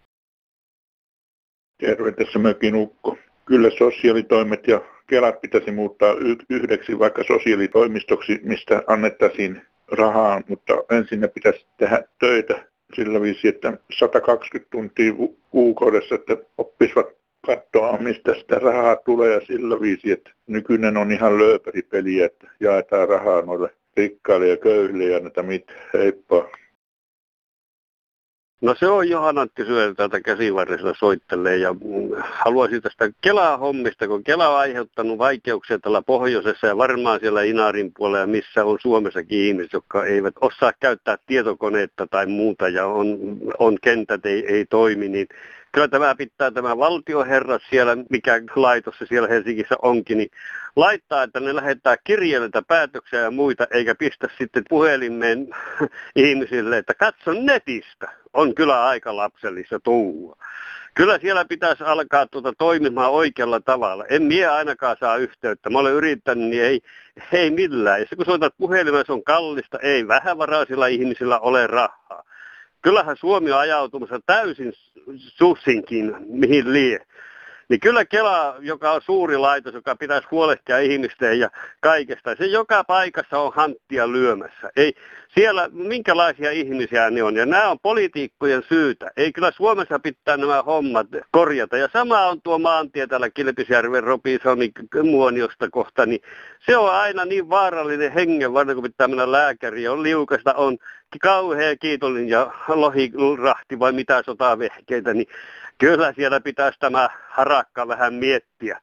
Terve, 1.79 2.11
tässä 2.11 2.39
mökin 2.39 2.75
ukko. 2.75 3.17
Kyllä 3.45 3.69
sosiaalitoimet 3.77 4.67
ja 4.67 4.81
kelat 5.07 5.41
pitäisi 5.41 5.71
muuttaa 5.71 6.13
yhdeksi 6.49 6.99
vaikka 6.99 7.23
sosiaalitoimistoksi, 7.23 8.39
mistä 8.43 8.83
annettaisiin 8.87 9.61
rahaa, 9.91 10.41
mutta 10.47 10.73
ensin 10.91 11.19
ne 11.19 11.27
pitäisi 11.27 11.67
tehdä 11.77 12.03
töitä 12.19 12.70
sillä 12.95 13.21
viisi, 13.21 13.47
että 13.47 13.77
120 13.99 14.71
tuntia 14.71 15.13
kuukaudessa, 15.49 16.15
että 16.15 16.37
oppisivat 16.57 17.07
katsoa, 17.45 17.97
mistä 17.97 18.35
sitä 18.35 18.59
rahaa 18.59 18.95
tulee 18.95 19.33
ja 19.33 19.41
sillä 19.45 19.81
viisi, 19.81 20.11
että 20.11 20.31
nykyinen 20.47 20.97
on 20.97 21.11
ihan 21.11 21.37
lööperipeli, 21.37 22.21
että 22.21 22.47
jaetaan 22.59 23.09
rahaa 23.09 23.41
noille 23.41 23.69
rikkaille 23.97 24.47
ja 24.47 24.57
köyhille 24.57 25.03
ja 25.03 25.19
näitä 25.19 25.43
mit 25.43 25.65
heippa. 25.93 26.49
No 28.61 28.75
se 28.75 28.87
on 28.87 29.09
Johan 29.09 29.37
Antti 29.37 29.65
Syöl 29.65 29.93
täältä 29.93 30.21
käsivarresilla 30.21 30.93
soittelee 30.99 31.57
ja 31.57 31.75
haluaisin 32.21 32.81
tästä 32.81 33.09
Kelaa-hommista, 33.21 34.07
kun 34.07 34.23
Kela 34.23 34.49
on 34.49 34.57
aiheuttanut 34.57 35.17
vaikeuksia 35.17 35.79
tällä 35.79 36.01
pohjoisessa 36.01 36.67
ja 36.67 36.77
varmaan 36.77 37.19
siellä 37.19 37.43
Inarin 37.43 37.91
puolella, 37.97 38.27
missä 38.27 38.65
on 38.65 38.77
Suomessakin 38.81 39.39
ihmiset, 39.39 39.73
jotka 39.73 40.05
eivät 40.05 40.33
osaa 40.41 40.73
käyttää 40.79 41.17
tietokoneetta 41.25 42.07
tai 42.07 42.25
muuta 42.25 42.69
ja 42.69 42.85
on, 42.85 43.17
on 43.59 43.77
kentät 43.81 44.25
ei, 44.25 44.45
ei 44.47 44.65
toimi, 44.65 45.09
niin 45.09 45.27
kyllä 45.71 45.87
tämä 45.87 46.15
pitää 46.15 46.51
tämä 46.51 46.77
valtioherra 46.77 47.59
siellä, 47.69 47.97
mikä 48.09 48.41
laitos 48.55 48.97
se 48.97 49.05
siellä 49.05 49.27
Helsingissä 49.27 49.75
onkin, 49.81 50.17
niin 50.17 50.29
laittaa, 50.75 51.23
että 51.23 51.39
ne 51.39 51.55
lähettää 51.55 51.97
kirjeellitä 52.03 52.61
päätöksiä 52.61 53.19
ja 53.19 53.31
muita, 53.31 53.67
eikä 53.71 53.95
pistä 53.95 54.27
sitten 54.37 54.63
puhelimeen 54.69 55.47
ihmisille, 56.15 56.77
että 56.77 56.93
katso 56.93 57.33
netistä. 57.33 58.11
On 58.33 58.55
kyllä 58.55 58.85
aika 58.85 59.15
lapsellista 59.15 59.79
tuua. 59.79 60.37
Kyllä 60.93 61.19
siellä 61.19 61.45
pitäisi 61.45 61.83
alkaa 61.83 62.27
tuota 62.27 62.53
toimimaan 62.57 63.11
oikealla 63.11 63.59
tavalla. 63.59 64.05
En 64.05 64.23
minä 64.23 64.53
ainakaan 64.53 64.97
saa 64.99 65.17
yhteyttä. 65.17 65.69
Mä 65.69 65.79
olen 65.79 65.93
yrittänyt, 65.93 66.49
niin 66.49 66.63
ei, 66.63 66.81
ei 67.31 67.51
millään. 67.51 67.99
Ja 67.99 68.05
kun 68.15 68.25
soitat 68.25 68.53
puhelimeen, 68.57 69.05
se 69.05 69.13
on 69.13 69.23
kallista. 69.23 69.79
Ei 69.79 70.07
vähävaraisilla 70.07 70.87
ihmisillä 70.87 71.39
ole 71.39 71.67
rahaa 71.67 72.23
kyllähän 72.81 73.17
Suomi 73.17 73.51
on 73.51 73.59
ajautumassa 73.59 74.19
täysin 74.25 74.73
sussinkin, 75.17 76.15
mihin 76.27 76.73
lie. 76.73 77.05
Niin 77.71 77.79
kyllä 77.79 78.05
Kela, 78.05 78.55
joka 78.59 78.91
on 78.91 79.01
suuri 79.01 79.37
laitos, 79.37 79.73
joka 79.73 79.95
pitäisi 79.95 80.27
huolehtia 80.31 80.79
ihmisten 80.79 81.39
ja 81.39 81.49
kaikesta, 81.79 82.35
se 82.35 82.45
joka 82.45 82.83
paikassa 82.83 83.39
on 83.39 83.51
hanttia 83.55 84.11
lyömässä. 84.11 84.69
Ei, 84.75 84.93
siellä 85.35 85.69
minkälaisia 85.71 86.51
ihmisiä 86.51 87.09
ne 87.09 87.23
on, 87.23 87.35
ja 87.35 87.45
nämä 87.45 87.69
on 87.69 87.79
politiikkojen 87.79 88.63
syytä. 88.69 89.11
Ei 89.17 89.33
kyllä 89.33 89.51
Suomessa 89.51 89.99
pitää 89.99 90.37
nämä 90.37 90.63
hommat 90.63 91.07
korjata. 91.31 91.77
Ja 91.77 91.89
sama 91.93 92.25
on 92.25 92.41
tuo 92.41 92.59
maantie 92.59 93.07
täällä 93.07 93.29
Kilpisjärven 93.29 94.03
Robinsoni 94.03 94.71
Muoniosta 95.03 95.69
kohta, 95.69 96.05
niin 96.05 96.21
se 96.65 96.77
on 96.77 96.91
aina 96.91 97.25
niin 97.25 97.49
vaarallinen 97.49 98.13
hengen, 98.13 98.53
varmaan 98.53 98.75
kun 98.75 98.83
pitää 98.83 99.07
mennä 99.07 99.31
lääkäriin, 99.31 99.91
on 99.91 100.03
liukasta, 100.03 100.53
on 100.53 100.77
kauhean 101.21 101.77
kiitollinen 101.79 102.29
ja 102.29 102.51
lohirahti 102.67 103.79
vai 103.79 103.91
mitä 103.91 104.23
sotavehkeitä, 104.25 105.13
niin 105.13 105.27
kyllä 105.81 106.13
siellä 106.13 106.39
pitäisi 106.39 106.79
tämä 106.79 107.09
harakka 107.29 107.87
vähän 107.87 108.13
miettiä. 108.13 108.79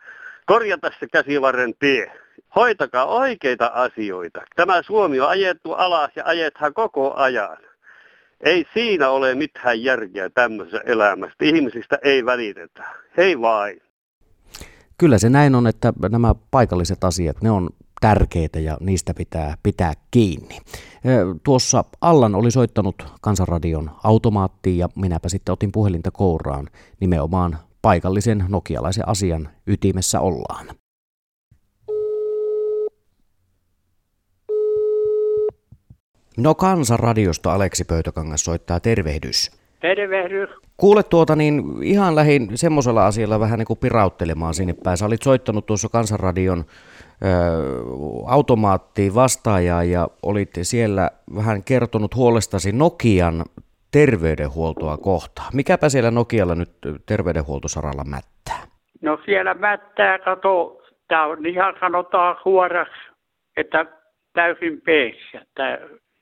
Korjata 0.47 0.91
se 1.01 1.07
käsivarren 1.13 1.75
tie. 1.79 2.13
Hoitakaa 2.57 3.07
oikeita 3.07 3.67
asioita. 3.67 4.41
Tämä 4.57 4.83
Suomi 4.83 5.21
on 5.21 5.29
ajettu 5.29 5.73
alas 5.73 6.11
ja 6.17 6.23
ajethan 6.27 6.75
koko 6.75 7.15
ajan. 7.15 7.57
Ei 8.41 8.67
siinä 8.75 9.09
ole 9.09 9.35
mitään 9.35 9.83
järkeä 9.83 10.31
tämmöisessä 10.31 10.81
elämässä. 10.87 11.37
Ihmisistä 11.43 11.99
ei 12.03 12.25
välitetä. 12.25 12.85
Hei 13.17 13.41
vain. 13.41 13.81
Kyllä 14.99 15.19
se 15.19 15.29
näin 15.29 15.55
on, 15.55 15.67
että 15.67 15.93
nämä 16.11 16.35
paikalliset 16.51 17.05
asiat, 17.05 17.43
ne 17.43 17.51
on 17.51 17.69
tärkeitä 18.01 18.61
ja 18.61 18.77
niistä 18.81 19.15
pitää 19.15 19.55
pitää 19.63 19.93
kiinni. 20.11 20.59
Tuossa 21.43 21.85
Allan 22.01 22.35
oli 22.35 22.51
soittanut 22.51 23.07
Kansanradion 23.21 23.91
automaattiin 24.05 24.79
ja 24.79 24.89
minäpä 24.97 25.29
sitten 25.29 25.53
otin 25.53 25.73
puhelinta 25.73 26.11
kouraan. 26.11 26.69
Nimenomaan 27.01 27.59
paikallisen 27.83 28.45
nokialaisen 28.49 29.09
asian 29.09 29.49
ytimessä 29.67 30.21
ollaan. 30.21 30.67
No 36.37 36.55
Kansanradiosta 36.55 37.53
Aleksi 37.53 37.85
Pöytökangas 37.85 38.45
soittaa 38.45 38.81
tervehdys. 38.81 39.51
Tervehdys. 39.81 40.49
Kuule 40.77 41.03
tuota, 41.03 41.37
niin 41.37 41.63
ihan 41.83 42.15
lähin 42.15 42.51
semmoisella 42.55 43.07
asialla 43.07 43.41
vähän 43.41 43.59
niin 43.59 43.67
kuin 43.67 43.79
pirauttelemaan 43.79 44.55
sinne 44.55 44.75
päin. 44.85 44.97
Sä 44.97 45.07
olit 45.07 45.23
soittanut 45.23 45.67
tuossa 45.67 45.89
Kansanradion 45.89 46.65
automaattiin 48.27 49.15
vastaajaa 49.15 49.85
ja 49.85 50.09
olit 50.23 50.51
siellä 50.63 51.11
vähän 51.35 51.65
kertonut 51.65 52.15
huolestasi 52.15 52.73
Nokian 52.73 53.45
terveydenhuoltoa 53.93 54.97
kohtaan. 54.97 55.49
Mikäpä 55.55 55.89
siellä 55.89 56.11
Nokialla 56.11 56.55
nyt 56.55 56.71
terveydenhuoltosaralla 57.07 58.05
mättää? 58.05 58.69
No 59.03 59.19
siellä 59.25 59.55
mättää, 59.55 60.19
kato, 60.19 60.83
tämä 61.09 61.27
on 61.27 61.47
ihan 61.47 61.75
sanotaan 61.81 62.37
suoraksi, 62.43 63.01
että 63.57 63.87
täysin 64.33 64.81
peessä, 64.81 65.47
tämä 65.55 65.79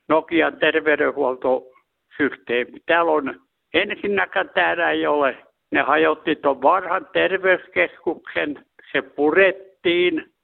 Nokian 0.09 0.57
terveydenhuoltosysteemi. 0.59 2.79
Täällä 2.85 3.11
on 3.11 3.41
ensinnäkään 3.73 4.49
täällä 4.53 4.91
ei 4.91 5.07
ole. 5.07 5.37
Ne 5.71 5.81
hajotti 5.81 6.35
tuon 6.35 6.61
vanhan 6.61 7.07
terveyskeskuksen, 7.13 8.65
se 8.91 9.01
purettiin 9.01 9.66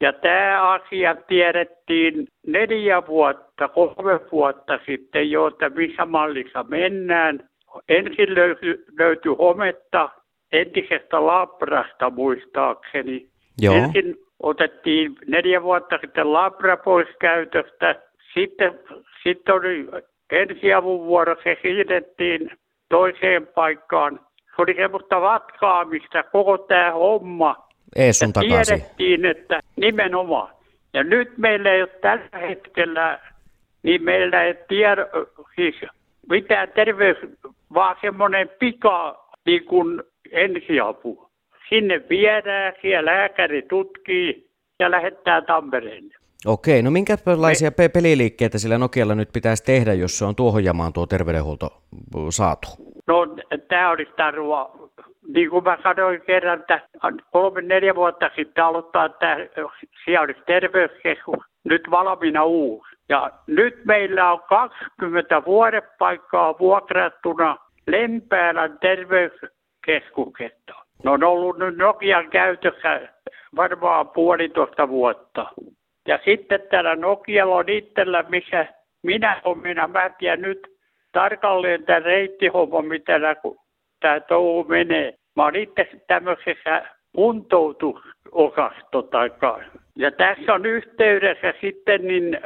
ja 0.01 0.13
tämä 0.13 0.71
asia 0.71 1.15
tiedettiin 1.15 2.27
neljä 2.47 3.07
vuotta, 3.07 3.67
kolme 3.67 4.19
vuotta 4.31 4.79
sitten 4.85 5.31
jo, 5.31 5.47
että 5.47 5.69
missä 5.69 6.05
mallissa 6.05 6.63
mennään. 6.63 7.49
Ensin 7.89 8.35
löytyi, 8.35 8.85
löytyi 8.99 9.35
hometta 9.37 10.09
entisestä 10.51 11.25
labrasta 11.25 12.09
muistaakseni. 12.09 13.27
Joo. 13.61 13.75
Ensin 13.75 14.15
otettiin 14.43 15.15
neljä 15.27 15.63
vuotta 15.63 15.97
sitten 16.01 16.33
labra 16.33 16.77
pois 16.77 17.07
käytöstä. 17.19 17.95
Sitten, 18.33 18.79
sitten 19.23 19.55
oli 19.55 19.87
ensiavun 20.31 21.05
vuoro, 21.05 21.35
se 21.43 21.57
siirrettiin 21.61 22.51
toiseen 22.89 23.47
paikkaan. 23.47 24.19
Se 24.55 24.61
oli 24.61 24.73
semmoista 24.75 25.21
vatkaamista, 25.21 26.23
koko 26.23 26.57
tämä 26.57 26.91
homma. 26.91 27.55
Ei 27.95 28.13
sun 28.13 28.27
Ja 28.27 28.33
takaisin. 28.33 28.81
Tiedettiin, 28.97 29.25
että 29.25 29.59
nimenomaan. 29.75 30.49
Ja 30.93 31.03
nyt 31.03 31.37
meillä 31.37 31.71
ei 31.71 31.81
ole 31.81 31.89
tällä 32.01 32.47
hetkellä, 32.47 33.19
niin 33.83 34.03
meillä 34.03 34.43
ei 34.43 34.55
tiedä, 34.67 35.07
siis 35.55 35.75
mitään 36.29 36.67
terveys, 36.75 37.17
vaan 37.73 37.95
semmoinen 38.01 38.49
pika 38.59 39.27
niin 39.45 39.65
kuin 39.65 40.03
ensiapu. 40.31 41.29
Sinne 41.69 42.01
viedään, 42.09 42.73
siellä 42.81 43.11
lääkäri 43.11 43.61
tutkii 43.61 44.49
ja 44.79 44.91
lähettää 44.91 45.41
Tampereelle. 45.41 46.13
Okei, 46.45 46.81
no 46.81 46.91
minkälaisia 46.91 47.71
pe- 47.71 47.89
peliliikkeitä 47.89 48.57
sillä 48.57 48.77
Nokialla 48.77 49.15
nyt 49.15 49.29
pitäisi 49.33 49.63
tehdä, 49.63 49.93
jos 49.93 50.17
se 50.17 50.25
on 50.25 50.35
tuohon 50.35 50.63
jamaan 50.63 50.93
tuo 50.93 51.05
terveydenhuolto 51.05 51.81
saatu? 52.29 52.67
No 53.07 53.27
tämä 53.67 53.89
olisi 53.91 54.11
tarua, 54.17 54.89
niin 55.27 55.49
kuin 55.49 55.63
mä 55.63 55.77
sanoin 55.83 56.21
kerran, 56.21 56.59
että 56.59 56.79
kolme 57.31 57.61
neljä 57.61 57.95
vuotta 57.95 58.29
sitten 58.35 58.63
aloittaa, 58.63 59.05
että 59.05 59.37
siellä 60.05 60.21
olisi 60.21 60.41
terveyskeskus, 60.45 61.45
nyt 61.63 61.81
valmiina 61.91 62.43
uusi. 62.43 62.95
Ja 63.09 63.31
nyt 63.47 63.85
meillä 63.85 64.31
on 64.31 64.41
20 64.49 65.45
vuodepaikkaa 65.45 66.59
vuokrattuna 66.59 67.57
Lempäälän 67.87 68.79
terveyskeskuksesta. 68.79 70.73
Ne 71.03 71.09
on 71.09 71.23
ollut 71.23 71.57
nyt 71.57 71.77
Nokian 71.77 72.29
käytössä 72.29 73.01
varmaan 73.55 74.09
puolitoista 74.09 74.89
vuotta. 74.89 75.45
Ja 76.07 76.19
sitten 76.25 76.61
täällä 76.71 76.95
Nokialla 76.95 77.55
on 77.55 77.69
itsellä, 77.69 78.23
missä 78.29 78.65
minä 79.03 79.41
olen, 79.43 79.59
minä 79.59 79.87
mä 79.87 80.05
en 80.05 80.15
tiedä 80.17 80.37
nyt 80.37 80.67
tarkalleen 81.11 81.85
tämä 81.85 81.99
reittihomma, 81.99 82.81
mitä 82.81 83.21
tämä 84.03 84.19
touhu 84.19 84.63
menee. 84.63 85.13
Mä 85.35 85.43
oon 85.43 85.55
itse 85.55 85.89
tämmöisessä 86.07 86.85
kuntoutusosasto 87.15 89.09
Ja 89.95 90.11
tässä 90.11 90.53
on 90.53 90.65
yhteydessä 90.65 91.53
sitten 91.61 92.07
niin 92.07 92.41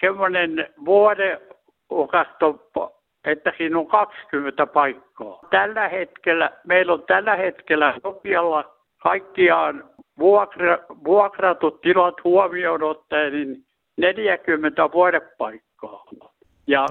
semmoinen 0.00 0.68
vuodeosasto, 0.84 2.70
että 3.24 3.52
siinä 3.56 3.78
on 3.78 3.86
20 3.86 4.66
paikkaa. 4.66 5.38
Tällä 5.50 5.88
hetkellä, 5.88 6.50
meillä 6.66 6.92
on 6.92 7.02
tällä 7.02 7.36
hetkellä 7.36 7.94
Nokialla 8.04 8.64
kaikkiaan 9.02 9.84
vuokra, 10.18 10.78
vuokratut 11.04 11.80
tilat 11.80 12.24
huomioon 12.24 12.82
ottaen 12.82 13.32
niin 13.32 13.64
40 13.96 14.92
vuodepaikkaa. 14.92 16.04
Ja 16.66 16.86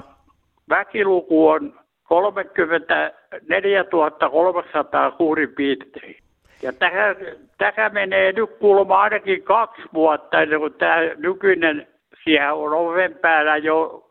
väkiluku 0.68 1.48
on 1.48 1.80
34 2.10 3.84
300 4.30 5.14
suurin 5.16 5.54
piirtein. 5.54 6.16
Ja 6.62 6.72
tähän, 6.72 7.16
tähän 7.58 7.94
menee 7.94 8.32
nyt 8.32 8.50
kuulemma 8.58 9.00
ainakin 9.02 9.42
kaksi 9.42 9.82
vuotta 9.94 10.42
ennen 10.42 10.60
kuin 10.60 10.74
tämä 10.74 10.96
nykyinen, 11.16 11.86
siellä 12.24 12.54
on 12.54 12.72
oven 12.72 13.14
päällä 13.14 13.56
jo 13.56 14.06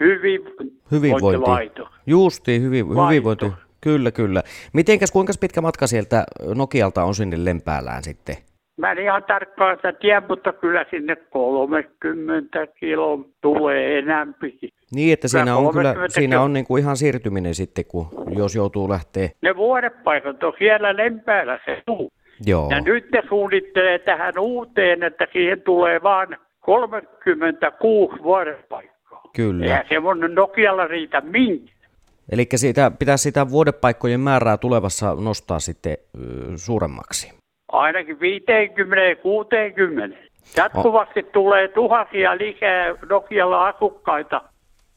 Hyvinvointi. 0.00 0.80
hyvinvointilaitos. 0.90 1.88
Justiin, 2.06 2.62
hyvin, 2.62 2.86
hyvinvointi. 2.88 3.46
Kyllä, 3.80 4.10
kyllä. 4.10 4.42
Mitenkäs, 4.72 5.10
kuinka 5.10 5.32
pitkä 5.40 5.60
matka 5.60 5.86
sieltä 5.86 6.24
Nokialta 6.54 7.04
on 7.04 7.14
sinne 7.14 7.44
Lempäälään 7.44 8.02
sitten? 8.02 8.36
Mä 8.76 8.92
en 8.92 8.98
ihan 8.98 9.24
tarkkaan 9.24 9.76
sitä 9.76 9.92
tiedä, 9.92 10.22
mutta 10.28 10.52
kyllä 10.52 10.84
sinne 10.90 11.16
30 11.16 12.66
kiloa 12.66 13.18
tulee 13.40 13.98
enämpikin. 13.98 14.70
Niin, 14.94 15.12
että 15.12 15.28
siinä 15.28 15.56
on 15.56 15.72
kyllä, 15.72 15.88
30 15.88 16.14
siinä 16.14 16.40
on 16.40 16.52
niin 16.52 16.66
kuin 16.66 16.82
ihan 16.82 16.96
siirtyminen 16.96 17.54
sitten, 17.54 17.84
kun 17.84 18.06
jos 18.38 18.54
joutuu 18.54 18.88
lähteä. 18.88 19.28
Ne 19.42 19.56
vuodepaikat 19.56 20.42
on 20.42 20.52
siellä 20.58 20.96
Lempäällä 20.96 21.58
se 21.64 21.82
tuu. 21.86 22.10
Joo. 22.46 22.70
Ja 22.70 22.80
nyt 22.80 23.10
ne 23.12 23.22
suunnittelee 23.28 23.98
tähän 23.98 24.38
uuteen, 24.38 25.02
että 25.02 25.26
siihen 25.32 25.62
tulee 25.62 26.02
vain 26.02 26.28
36 26.60 28.22
vuodepaikkaa. 28.22 29.22
Kyllä. 29.36 29.66
Ja 29.66 29.84
semmoinen 29.88 30.34
Nokialla 30.34 30.86
riitä 30.86 31.20
minkä. 31.20 31.74
Eli 32.32 32.46
siitä 32.54 32.90
pitäisi 32.98 33.22
sitä 33.22 33.50
vuodepaikkojen 33.50 34.20
määrää 34.20 34.56
tulevassa 34.56 35.16
nostaa 35.20 35.60
sitten 35.60 35.96
suuremmaksi. 36.56 37.43
Ainakin 37.74 38.20
50 38.20 39.22
60. 39.22 40.16
Jatkuvasti 40.56 41.22
tulee 41.22 41.68
tuhansia 41.68 42.36
lisää 42.38 42.94
Nokialla 43.08 43.66
asukkaita, 43.68 44.40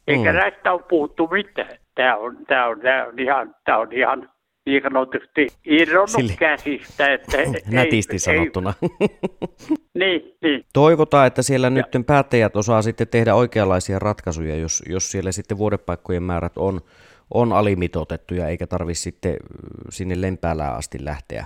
eikä 0.08 0.32
Mm. 0.34 0.38
näistä 0.38 0.74
ole 0.74 0.82
puhuttu 0.90 1.28
mitään. 1.28 1.78
Tämä 1.96 2.16
on, 2.16 2.38
tämä 2.48 2.66
on, 2.68 2.80
tämä 2.80 3.06
on 3.06 3.20
ihan, 3.20 3.56
tämä 3.66 3.78
on 3.78 3.94
ihan 3.94 4.30
niin 4.66 4.84
sanotusti 4.84 5.48
irronnut 5.66 6.10
Sille- 6.10 6.36
käsistä. 6.40 7.14
Että 7.14 7.38
ei- 7.38 7.46
Nätisti 7.72 8.14
ei- 8.16 8.20
sanottuna. 8.20 8.74
Niin, 9.94 10.36
niin. 10.42 10.66
Toivotaan, 10.74 11.28
että 11.28 11.42
siellä 11.42 11.70
nyt 11.70 11.86
päättäjät 12.08 12.56
osaa 12.56 12.82
sitten 12.82 13.08
tehdä 13.08 13.36
oikeanlaisia 13.36 14.00
ratkaisuja, 14.00 14.56
jos, 14.56 14.84
jos 14.90 15.12
siellä 15.12 15.32
sitten 15.32 15.58
vuodepaikkojen 15.58 16.24
määrät 16.24 16.58
on, 16.58 16.82
on 17.34 17.54
alimitoitettuja, 17.54 18.48
eikä 18.48 18.68
tarvitse 18.68 19.02
sitten 19.02 19.32
ö, 19.34 19.38
sinne 19.90 20.22
Lempäälään 20.22 20.76
asti 20.76 20.98
lähteä. 21.06 21.46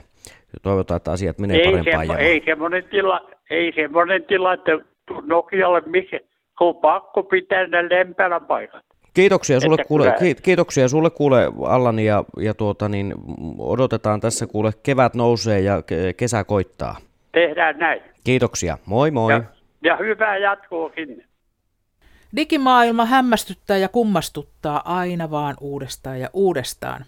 Toivotaan, 0.61 0.95
että 0.97 1.11
asiat 1.11 1.39
menee 1.39 1.57
Ei, 1.57 1.65
parempaan 1.65 2.07
semmo, 2.07 2.19
ei, 2.19 2.41
semmoinen 2.45 2.83
tila, 2.83 3.29
ei 3.49 3.71
semmoinen 3.75 4.23
tila, 4.23 4.53
että 4.53 4.71
Nokialle 5.25 5.81
mikä, 5.85 6.19
on 6.59 6.75
pakko 6.75 7.23
pitää 7.23 7.67
ne 7.67 7.89
lempälän 7.89 8.45
paikat. 8.45 8.85
Kiitoksia 9.13 9.59
sulle, 9.59 9.75
Että 9.75 9.87
kuule, 9.87 10.15
kyllä- 10.19 10.35
kiitoksia 10.43 10.87
sulle 10.87 11.09
kuule 11.09 11.51
Allan 11.65 11.99
ja, 11.99 12.23
ja 12.37 12.53
tuota, 12.53 12.89
niin, 12.89 13.13
odotetaan 13.59 14.21
tässä 14.21 14.47
kuule 14.47 14.71
kevät 14.83 15.13
nousee 15.15 15.59
ja 15.59 15.79
ke- 15.79 16.13
kesä 16.17 16.43
koittaa. 16.43 16.97
Tehdään 17.31 17.77
näin. 17.79 18.01
Kiitoksia, 18.23 18.77
moi 18.85 19.11
moi. 19.11 19.33
Ja, 19.33 19.43
ja 19.83 19.97
hyvää 19.97 20.37
jatkoa 20.37 20.91
sinne. 20.95 21.23
Digimaailma 22.35 23.05
hämmästyttää 23.05 23.77
ja 23.77 23.89
kummastuttaa 23.89 24.81
aina 24.85 25.31
vaan 25.31 25.55
uudestaan 25.61 26.19
ja 26.19 26.29
uudestaan. 26.33 27.05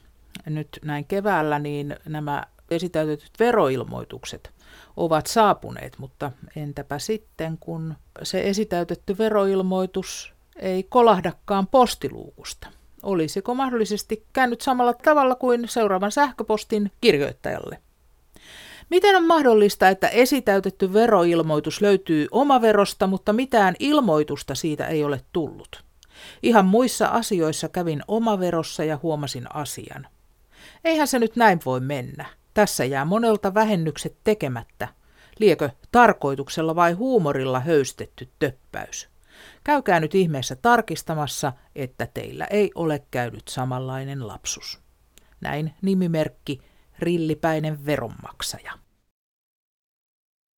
Nyt 0.49 0.67
näin 0.85 1.05
keväällä 1.05 1.59
niin 1.59 1.95
nämä 2.09 2.43
esitäytetyt 2.75 3.31
veroilmoitukset 3.39 4.51
ovat 4.97 5.27
saapuneet, 5.27 5.97
mutta 5.97 6.31
entäpä 6.55 6.99
sitten, 6.99 7.57
kun 7.57 7.95
se 8.23 8.49
esitäytetty 8.49 9.17
veroilmoitus 9.17 10.33
ei 10.55 10.83
kolahdakaan 10.83 11.67
postiluukusta? 11.67 12.67
Olisiko 13.03 13.55
mahdollisesti 13.55 14.25
käynyt 14.33 14.61
samalla 14.61 14.93
tavalla 14.93 15.35
kuin 15.35 15.67
seuraavan 15.67 16.11
sähköpostin 16.11 16.91
kirjoittajalle? 17.01 17.77
Miten 18.89 19.15
on 19.15 19.25
mahdollista, 19.25 19.89
että 19.89 20.07
esitäytetty 20.07 20.93
veroilmoitus 20.93 21.81
löytyy 21.81 22.27
omaverosta, 22.31 23.07
mutta 23.07 23.33
mitään 23.33 23.75
ilmoitusta 23.79 24.55
siitä 24.55 24.87
ei 24.87 25.03
ole 25.03 25.21
tullut? 25.33 25.83
Ihan 26.43 26.65
muissa 26.65 27.07
asioissa 27.07 27.69
kävin 27.69 28.03
omaverossa 28.07 28.83
ja 28.83 28.99
huomasin 29.03 29.55
asian. 29.55 30.07
Eihän 30.83 31.07
se 31.07 31.19
nyt 31.19 31.35
näin 31.35 31.59
voi 31.65 31.79
mennä. 31.79 32.25
Tässä 32.53 32.85
jää 32.85 33.05
monelta 33.05 33.53
vähennykset 33.53 34.17
tekemättä. 34.23 34.87
Liekö 35.39 35.69
tarkoituksella 35.91 36.75
vai 36.75 36.91
huumorilla 36.91 37.59
höystetty 37.59 38.29
töppäys? 38.39 39.09
Käykää 39.63 39.99
nyt 39.99 40.15
ihmeessä 40.15 40.55
tarkistamassa, 40.55 41.53
että 41.75 42.07
teillä 42.13 42.45
ei 42.49 42.71
ole 42.75 43.03
käynyt 43.11 43.47
samanlainen 43.47 44.27
lapsus. 44.27 44.81
Näin 45.41 45.73
nimimerkki 45.81 46.61
Rillipäinen 46.99 47.85
veronmaksaja. 47.85 48.71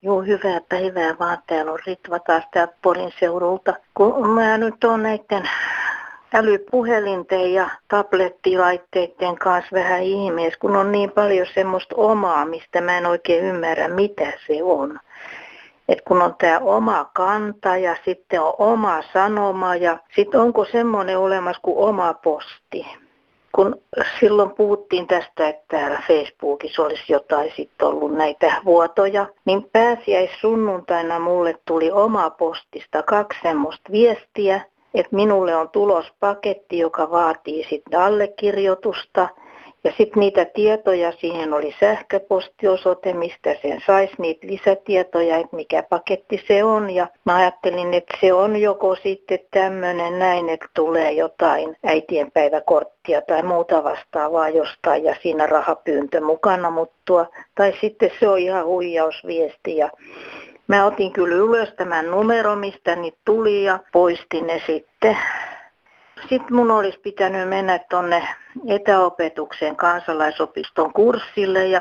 Joo, 0.02 0.22
hyvää 0.22 0.60
päivää 0.68 1.18
vaan. 1.18 1.42
Täällä 1.46 1.72
on 1.72 1.78
Ritva 1.86 2.18
taas 2.18 2.44
täältä 2.52 2.74
Porin 2.82 3.12
seudulta. 3.20 3.74
Kun 3.94 4.30
mä 4.30 4.58
nyt 4.58 4.84
on 4.84 5.02
näiden 5.02 5.48
älypuhelinten 6.34 7.54
ja 7.54 7.70
tablettilaitteiden 7.88 9.38
kanssa 9.38 9.76
vähän 9.76 10.02
ihmeessä, 10.02 10.58
kun 10.60 10.76
on 10.76 10.92
niin 10.92 11.10
paljon 11.10 11.46
semmoista 11.54 11.96
omaa, 11.96 12.44
mistä 12.44 12.80
mä 12.80 12.98
en 12.98 13.06
oikein 13.06 13.44
ymmärrä, 13.44 13.88
mitä 13.88 14.32
se 14.46 14.62
on. 14.62 15.00
Et 15.88 15.98
kun 16.02 16.22
on 16.22 16.34
tämä 16.38 16.58
oma 16.58 17.10
kanta 17.14 17.76
ja 17.76 17.96
sitten 18.04 18.40
on 18.40 18.54
oma 18.58 19.02
sanoma 19.12 19.76
ja 19.76 19.98
sitten 20.14 20.40
onko 20.40 20.64
semmoinen 20.64 21.18
olemassa 21.18 21.62
kuin 21.62 21.78
oma 21.78 22.14
posti 22.14 22.86
kun 23.56 23.80
silloin 24.20 24.50
puhuttiin 24.50 25.06
tästä, 25.06 25.48
että 25.48 25.64
täällä 25.68 26.02
Facebookissa 26.08 26.82
olisi 26.82 27.12
jotain 27.12 27.52
sitten 27.56 27.88
ollut 27.88 28.14
näitä 28.14 28.60
vuotoja, 28.64 29.26
niin 29.44 29.68
pääsiäis 29.72 30.30
sunnuntaina 30.40 31.18
mulle 31.18 31.54
tuli 31.64 31.90
oma 31.90 32.30
postista 32.30 33.02
kaksi 33.02 33.38
semmoista 33.42 33.92
viestiä, 33.92 34.60
että 34.96 35.16
minulle 35.16 35.56
on 35.56 35.68
tulos 35.68 36.06
paketti, 36.20 36.78
joka 36.78 37.10
vaatii 37.10 37.66
sitten 37.70 38.00
allekirjoitusta– 38.00 39.28
ja 39.86 39.92
sitten 39.96 40.20
niitä 40.20 40.44
tietoja, 40.44 41.12
siihen 41.12 41.54
oli 41.54 41.74
sähköpostiosoite, 41.80 43.12
mistä 43.12 43.56
sen 43.62 43.82
saisi 43.86 44.14
niitä 44.18 44.46
lisätietoja, 44.46 45.36
että 45.36 45.56
mikä 45.56 45.82
paketti 45.82 46.44
se 46.48 46.64
on. 46.64 46.90
Ja 46.90 47.06
mä 47.24 47.36
ajattelin, 47.36 47.94
että 47.94 48.18
se 48.20 48.32
on 48.32 48.56
joko 48.56 48.96
sitten 48.96 49.38
tämmöinen 49.50 50.18
näin, 50.18 50.48
että 50.48 50.66
tulee 50.74 51.12
jotain 51.12 51.76
äitienpäiväkorttia 51.84 53.22
tai 53.22 53.42
muuta 53.42 53.84
vastaavaa 53.84 54.48
jostain 54.48 55.04
ja 55.04 55.16
siinä 55.22 55.46
rahapyyntö 55.46 56.20
mukana, 56.20 56.70
mutta 56.70 57.26
tai 57.54 57.72
sitten 57.80 58.10
se 58.20 58.28
on 58.28 58.38
ihan 58.38 58.66
huijausviesti 58.66 59.76
ja 59.76 59.90
Mä 60.68 60.84
otin 60.84 61.12
kyllä 61.12 61.34
ylös 61.34 61.68
tämän 61.76 62.10
numero, 62.10 62.56
mistä 62.56 62.96
niitä 62.96 63.18
tuli 63.24 63.64
ja 63.64 63.78
poistin 63.92 64.46
ne 64.46 64.62
sitten 64.66 65.16
sitten 66.20 66.56
mun 66.56 66.70
olisi 66.70 66.98
pitänyt 66.98 67.48
mennä 67.48 67.78
tuonne 67.90 68.28
etäopetukseen 68.66 69.76
kansalaisopiston 69.76 70.92
kurssille 70.92 71.66
ja 71.66 71.80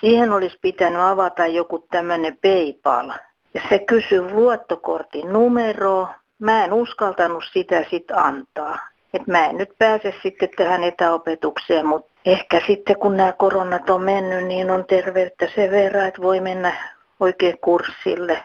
siihen 0.00 0.32
olisi 0.32 0.58
pitänyt 0.62 1.00
avata 1.00 1.46
joku 1.46 1.86
tämmöinen 1.90 2.38
PayPal. 2.42 3.12
Ja 3.54 3.60
se 3.68 3.78
kysyi 3.78 4.20
luottokortin 4.20 5.32
numeroa. 5.32 6.14
Mä 6.38 6.64
en 6.64 6.72
uskaltanut 6.72 7.44
sitä 7.52 7.84
sitten 7.90 8.18
antaa. 8.18 8.78
Et 9.14 9.26
mä 9.26 9.46
en 9.46 9.56
nyt 9.56 9.70
pääse 9.78 10.14
sitten 10.22 10.48
tähän 10.56 10.84
etäopetukseen, 10.84 11.86
mutta 11.86 12.12
ehkä 12.26 12.60
sitten 12.66 12.98
kun 12.98 13.16
nämä 13.16 13.32
koronat 13.32 13.90
on 13.90 14.02
mennyt, 14.02 14.44
niin 14.44 14.70
on 14.70 14.84
terveyttä 14.84 15.48
sen 15.54 15.70
verran, 15.70 16.08
että 16.08 16.22
voi 16.22 16.40
mennä 16.40 16.92
oikein 17.22 17.58
kurssille. 17.58 18.44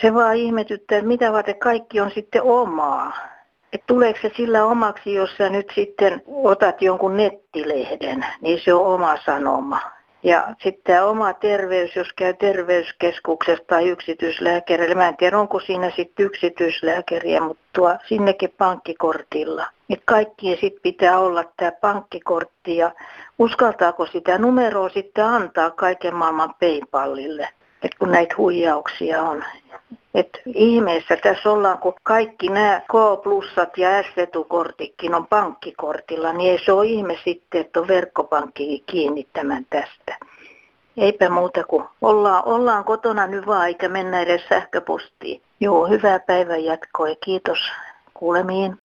Se 0.00 0.14
vaan 0.14 0.36
ihmetyttää, 0.36 0.98
että 0.98 1.08
mitä 1.08 1.32
varten 1.32 1.58
kaikki 1.58 2.00
on 2.00 2.10
sitten 2.10 2.42
omaa 2.42 3.32
että 3.72 3.86
tuleeko 3.86 4.18
se 4.22 4.30
sillä 4.36 4.64
omaksi, 4.64 5.14
jos 5.14 5.36
sä 5.38 5.48
nyt 5.48 5.72
sitten 5.74 6.22
otat 6.26 6.82
jonkun 6.82 7.16
nettilehden, 7.16 8.26
niin 8.40 8.60
se 8.64 8.74
on 8.74 8.86
oma 8.86 9.16
sanoma. 9.24 9.80
Ja 10.22 10.54
sitten 10.62 10.82
tämä 10.84 11.04
oma 11.04 11.32
terveys, 11.32 11.96
jos 11.96 12.12
käy 12.16 12.34
terveyskeskuksesta 12.34 13.64
tai 13.66 13.88
yksityislääkärillä, 13.88 14.94
mä 14.94 15.08
en 15.08 15.16
tiedä 15.16 15.38
onko 15.38 15.60
siinä 15.60 15.90
sitten 15.96 16.26
yksityislääkäriä, 16.26 17.40
mutta 17.40 17.62
tuo 17.72 17.96
sinnekin 18.06 18.54
pankkikortilla. 18.58 19.66
Et 19.90 20.02
kaikkien 20.04 20.58
sitten 20.60 20.82
pitää 20.82 21.18
olla 21.18 21.44
tämä 21.56 21.72
pankkikortti 21.72 22.76
ja 22.76 22.92
uskaltaako 23.38 24.06
sitä 24.06 24.38
numeroa 24.38 24.88
sitten 24.88 25.24
antaa 25.24 25.70
kaiken 25.70 26.14
maailman 26.14 26.54
PayPalille, 26.60 27.48
et 27.82 27.94
kun 27.98 28.10
näitä 28.10 28.34
huijauksia 28.38 29.22
on. 29.22 29.44
Et 30.14 30.28
ihmeessä 30.46 31.16
tässä 31.16 31.50
ollaan, 31.50 31.78
kun 31.78 31.94
kaikki 32.02 32.48
nämä 32.48 32.80
K-plussat 32.80 33.78
ja 33.78 34.02
S-etukortitkin 34.02 35.14
on 35.14 35.26
pankkikortilla, 35.26 36.32
niin 36.32 36.52
ei 36.52 36.64
se 36.64 36.72
ole 36.72 36.86
ihme 36.86 37.18
sitten, 37.24 37.60
että 37.60 37.80
on 37.80 37.88
verkkopankki 37.88 38.82
kiinni 38.86 39.26
tämän 39.32 39.66
tästä. 39.70 40.18
Eipä 40.96 41.28
muuta 41.28 41.64
kuin 41.64 41.84
ollaan, 42.02 42.42
ollaan 42.46 42.84
kotona 42.84 43.26
nyt 43.26 43.46
vaan, 43.46 43.66
eikä 43.66 43.88
mennä 43.88 44.20
edes 44.20 44.42
sähköpostiin. 44.48 45.42
Joo, 45.60 45.86
hyvää 45.86 46.18
päivän 46.18 46.64
jatkoa 46.64 47.08
ja 47.08 47.16
kiitos 47.24 47.58
kuulemiin. 48.14 48.76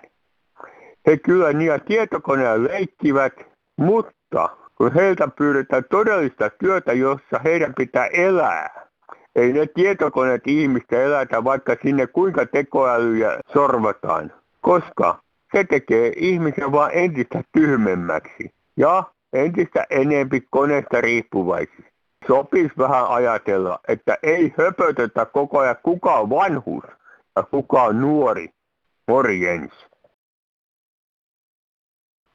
He 1.06 1.16
kyllä 1.16 1.52
niitä 1.52 1.78
tietokoneella 1.78 2.68
leikkivät, 2.68 3.32
mutta 3.76 4.48
kun 4.78 4.94
heiltä 4.94 5.28
pyydetään 5.28 5.84
todellista 5.90 6.50
työtä, 6.50 6.92
jossa 6.92 7.40
heidän 7.44 7.74
pitää 7.74 8.06
elää, 8.06 8.86
ei 9.34 9.52
ne 9.52 9.66
tietokoneet 9.66 10.42
ihmistä 10.46 11.02
elätä, 11.02 11.44
vaikka 11.44 11.76
sinne 11.82 12.06
kuinka 12.06 12.46
tekoälyjä 12.46 13.38
sorvataan, 13.52 14.32
koska 14.60 15.22
se 15.52 15.64
tekee 15.64 16.12
ihmisen 16.16 16.72
vaan 16.72 16.90
entistä 16.94 17.42
tyhmemmäksi 17.52 18.50
ja 18.76 19.04
entistä 19.32 19.86
enempi 19.90 20.40
koneesta 20.50 21.00
riippuvaisiksi. 21.00 21.92
Sopisi 22.26 22.70
vähän 22.78 23.06
ajatella, 23.08 23.78
että 23.88 24.18
ei 24.22 24.54
höpötetä 24.58 25.26
koko 25.26 25.58
ajan 25.58 25.76
kuka 25.82 26.14
on 26.14 26.30
vanhus 26.30 26.84
ja 27.36 27.42
kuka 27.42 27.82
on 27.82 28.00
nuori. 28.00 28.48
Morjens. 29.08 29.72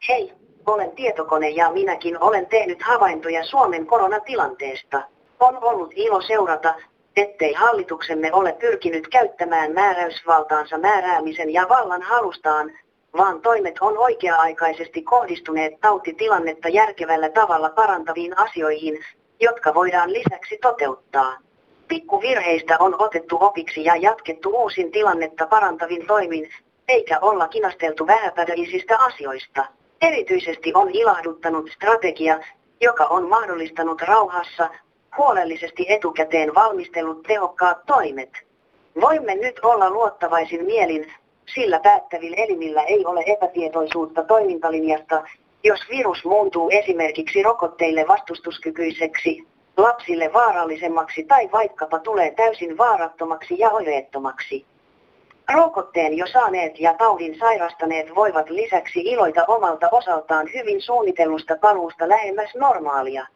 Hei, 0.10 0.34
olen 0.66 0.92
tietokone 0.92 1.50
ja 1.50 1.72
minäkin 1.72 2.24
olen 2.24 2.48
tehnyt 2.48 2.82
havaintoja 2.82 3.44
Suomen 3.44 3.88
koronatilanteesta. 3.88 5.17
On 5.39 5.63
ollut 5.63 5.91
ilo 5.95 6.21
seurata, 6.21 6.76
ettei 7.15 7.54
hallituksemme 7.54 8.34
ole 8.34 8.54
pyrkinyt 8.54 9.08
käyttämään 9.08 9.71
määräysvaltaansa 9.71 10.78
määräämisen 10.78 11.54
ja 11.54 11.69
vallan 11.69 12.02
halustaan, 12.02 12.71
vaan 13.17 13.41
toimet 13.41 13.76
on 13.82 13.97
oikea-aikaisesti 13.97 15.02
kohdistuneet 15.02 15.73
tautitilannetta 15.82 16.69
järkevällä 16.69 17.30
tavalla 17.30 17.69
parantaviin 17.69 18.38
asioihin, 18.38 19.00
jotka 19.39 19.73
voidaan 19.73 20.13
lisäksi 20.13 20.58
toteuttaa. 20.62 21.38
Pikkuvirheistä 21.88 22.78
on 22.80 22.95
otettu 23.02 23.38
opiksi 23.41 23.84
ja 23.84 23.95
jatkettu 23.95 24.50
uusin 24.50 24.91
tilannetta 24.91 25.47
parantavin 25.47 26.08
toimin, 26.08 26.50
eikä 26.88 27.19
olla 27.21 27.47
kinasteltu 27.47 28.08
vähäpätöisistä 28.08 28.97
asioista. 29.00 29.65
Erityisesti 30.02 30.71
on 30.73 30.89
ilahduttanut 30.89 31.69
strategia, 31.76 32.39
joka 32.82 33.06
on 33.06 33.30
mahdollistanut 33.30 34.02
rauhassa, 34.02 34.69
huolellisesti 35.17 35.86
etukäteen 35.89 36.56
valmistellut 36.56 37.24
tehokkaat 37.28 37.86
toimet. 37.86 38.32
Voimme 39.02 39.36
nyt 39.36 39.60
olla 39.63 39.89
luottavaisin 39.89 40.65
mielin, 40.65 41.13
sillä 41.54 41.80
päättävillä 41.80 42.38
elimillä 42.38 42.84
ei 42.84 43.06
ole 43.06 43.24
epätietoisuutta 43.26 44.24
toimintalinjasta, 44.24 45.24
jos 45.63 45.80
virus 45.89 46.26
muuntuu 46.26 46.70
esimerkiksi 46.70 47.43
rokotteille 47.43 48.06
vastustuskykyiseksi, 48.08 49.48
lapsille 49.78 50.34
vaarallisemmaksi 50.34 51.24
tai 51.24 51.50
vaikkapa 51.52 52.00
tulee 52.00 52.32
täysin 52.32 52.78
vaarattomaksi 52.78 53.60
ja 53.60 53.70
oireettomaksi. 53.70 54.65
Rokotteen 55.54 56.17
jo 56.17 56.26
saaneet 56.28 56.80
ja 56.80 56.93
taudin 56.93 57.39
sairastaneet 57.39 58.15
voivat 58.15 58.50
lisäksi 58.50 59.00
iloita 59.00 59.46
omalta 59.48 59.89
osaltaan 59.91 60.50
hyvin 60.54 60.82
suunnitellusta 60.82 61.56
paluusta 61.62 62.10
lähemmäs 62.10 62.56
normaalia. 62.56 63.28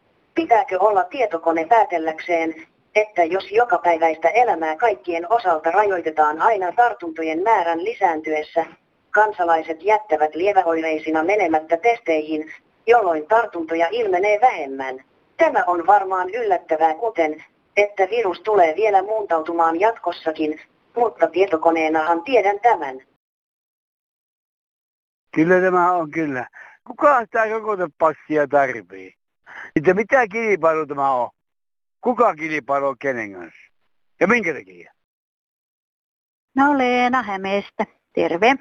Pitääkö 0.41 0.80
olla 0.80 1.04
tietokone 1.04 1.65
päätelläkseen, 1.65 2.67
että 2.95 3.23
jos 3.23 3.51
jokapäiväistä 3.51 4.30
elämää 4.30 4.75
kaikkien 4.75 5.32
osalta 5.32 5.71
rajoitetaan 5.71 6.41
aina 6.41 6.71
tartuntojen 6.71 7.43
määrän 7.43 7.84
lisääntyessä, 7.84 8.65
kansalaiset 9.12 9.84
jättävät 9.84 10.36
lieväoireisina 10.36 11.23
menemättä 11.23 11.77
testeihin, 11.77 12.51
jolloin 12.88 13.27
tartuntoja 13.27 13.88
ilmenee 13.91 14.41
vähemmän. 14.41 15.04
Tämä 15.38 15.63
on 15.67 15.88
varmaan 15.88 16.30
yllättävää 16.30 16.93
kuten, 16.93 17.43
että 17.77 18.08
virus 18.10 18.41
tulee 18.41 18.75
vielä 18.75 19.01
muuntautumaan 19.01 19.80
jatkossakin, 19.80 20.62
mutta 20.95 21.27
tietokoneenahan 21.27 22.23
tiedän 22.23 22.60
tämän. 22.60 22.99
Kyllä 25.36 25.62
tämä 25.62 25.91
on 25.91 26.12
kyllä. 26.12 26.47
Kuka 26.88 27.21
sitä 27.21 27.45
rokotepassia 27.45 28.47
tarvii? 28.47 29.20
Että 29.75 29.93
mitä 29.93 30.27
kilpailu 30.27 30.85
tämä 30.85 31.11
on? 31.11 31.29
Kuka 32.01 32.35
kilpailuu 32.35 32.95
kenen 32.99 33.33
kanssa? 33.33 33.71
Ja 34.19 34.27
minkä 34.27 34.53
takia? 34.53 34.93
No 36.55 36.77
Leena 36.77 37.21
Hämeestä, 37.23 37.85
terve. 38.13 38.55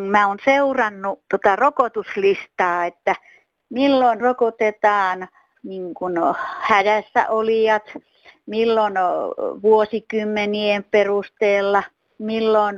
Mä 0.00 0.28
oon 0.28 0.38
seurannut 0.44 1.20
tota 1.30 1.56
rokotuslistaa, 1.56 2.84
että 2.84 3.14
milloin 3.70 4.20
rokotetaan 4.20 5.28
niin 5.62 5.94
kun 5.94 6.12
hädässä 6.60 7.28
olijat, 7.28 7.82
milloin 8.46 8.94
vuosikymmenien 9.62 10.84
perusteella, 10.90 11.82
milloin, 12.18 12.76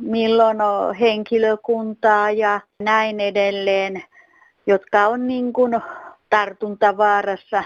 milloin 0.00 0.58
henkilökuntaa 1.00 2.30
ja 2.30 2.60
näin 2.82 3.20
edelleen, 3.20 4.02
jotka 4.66 5.06
on 5.06 5.26
niin 5.26 5.52
kuin 5.52 5.72
tartuntavaarassa. 6.36 7.64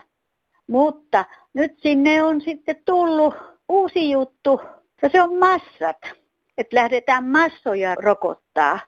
Mutta 0.66 1.24
nyt 1.54 1.72
sinne 1.82 2.22
on 2.22 2.40
sitten 2.40 2.76
tullut 2.84 3.34
uusi 3.68 4.10
juttu, 4.10 4.60
ja 5.02 5.08
se 5.08 5.22
on 5.22 5.38
massat, 5.38 5.96
että 6.58 6.76
lähdetään 6.76 7.24
massoja 7.24 7.94
rokottaa. 7.94 8.80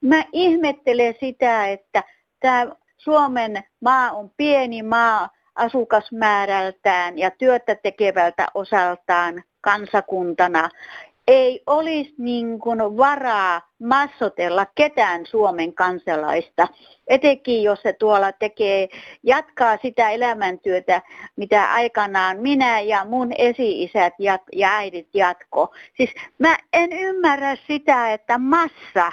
Mä 0.00 0.24
ihmettelen 0.32 1.14
sitä, 1.20 1.66
että 1.66 2.02
tämä 2.40 2.66
Suomen 2.96 3.62
maa 3.80 4.12
on 4.12 4.30
pieni 4.36 4.82
maa 4.82 5.28
asukasmäärältään 5.54 7.18
ja 7.18 7.30
työtä 7.30 7.74
tekevältä 7.74 8.46
osaltaan 8.54 9.42
kansakuntana 9.60 10.68
ei 11.30 11.62
olisi 11.66 12.14
niin 12.18 12.58
kuin 12.58 12.78
varaa 12.78 13.60
massotella 13.78 14.66
ketään 14.74 15.26
Suomen 15.26 15.74
kansalaista, 15.74 16.68
etenkin 17.06 17.62
jos 17.62 17.82
se 17.82 17.92
tuolla 17.92 18.32
tekee, 18.32 18.88
jatkaa 19.22 19.76
sitä 19.82 20.10
elämäntyötä, 20.10 21.02
mitä 21.36 21.72
aikanaan 21.72 22.40
minä 22.40 22.80
ja 22.80 23.04
mun 23.04 23.32
esi-isät 23.38 24.14
ja 24.52 24.70
äidit 24.70 25.08
jatko. 25.14 25.74
Siis 25.96 26.10
mä 26.38 26.56
en 26.72 26.92
ymmärrä 26.92 27.56
sitä, 27.66 28.12
että 28.12 28.38
massa, 28.38 29.12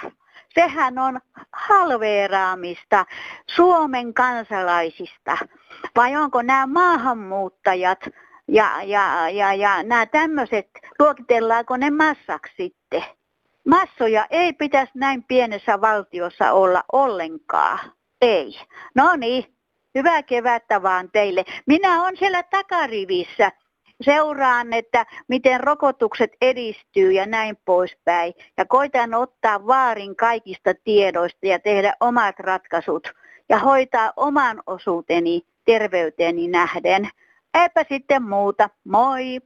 sehän 0.54 0.98
on 0.98 1.20
halveeraamista 1.52 3.04
Suomen 3.46 4.14
kansalaisista. 4.14 5.38
Vai 5.96 6.16
onko 6.16 6.42
nämä 6.42 6.66
maahanmuuttajat, 6.66 8.00
ja, 8.48 8.82
ja, 8.82 9.30
ja, 9.30 9.54
ja 9.54 9.82
nämä 9.82 10.06
tämmöiset, 10.06 10.68
luokitellaanko 10.98 11.76
ne 11.76 11.90
massaksi 11.90 12.54
sitten? 12.56 13.02
Massoja 13.66 14.26
ei 14.30 14.52
pitäisi 14.52 14.92
näin 14.94 15.24
pienessä 15.24 15.80
valtiossa 15.80 16.52
olla 16.52 16.82
ollenkaan. 16.92 17.78
Ei. 18.20 18.54
No 18.94 19.16
niin, 19.16 19.44
hyvää 19.94 20.22
kevättä 20.22 20.82
vaan 20.82 21.10
teille. 21.12 21.44
Minä 21.66 22.02
olen 22.02 22.16
siellä 22.16 22.42
takarivissä. 22.42 23.52
Seuraan, 24.00 24.72
että 24.72 25.06
miten 25.28 25.60
rokotukset 25.60 26.32
edistyy 26.40 27.12
ja 27.12 27.26
näin 27.26 27.56
poispäin. 27.64 28.34
Ja 28.56 28.64
koitan 28.64 29.14
ottaa 29.14 29.66
vaarin 29.66 30.16
kaikista 30.16 30.74
tiedoista 30.84 31.46
ja 31.46 31.58
tehdä 31.58 31.94
omat 32.00 32.38
ratkaisut 32.38 33.12
ja 33.48 33.58
hoitaa 33.58 34.12
oman 34.16 34.62
osuuteni 34.66 35.42
terveyteeni 35.64 36.48
nähden. 36.48 37.08
Eipä 37.58 37.84
sitten 37.88 38.22
muuta. 38.22 38.70
Moi! 38.84 39.40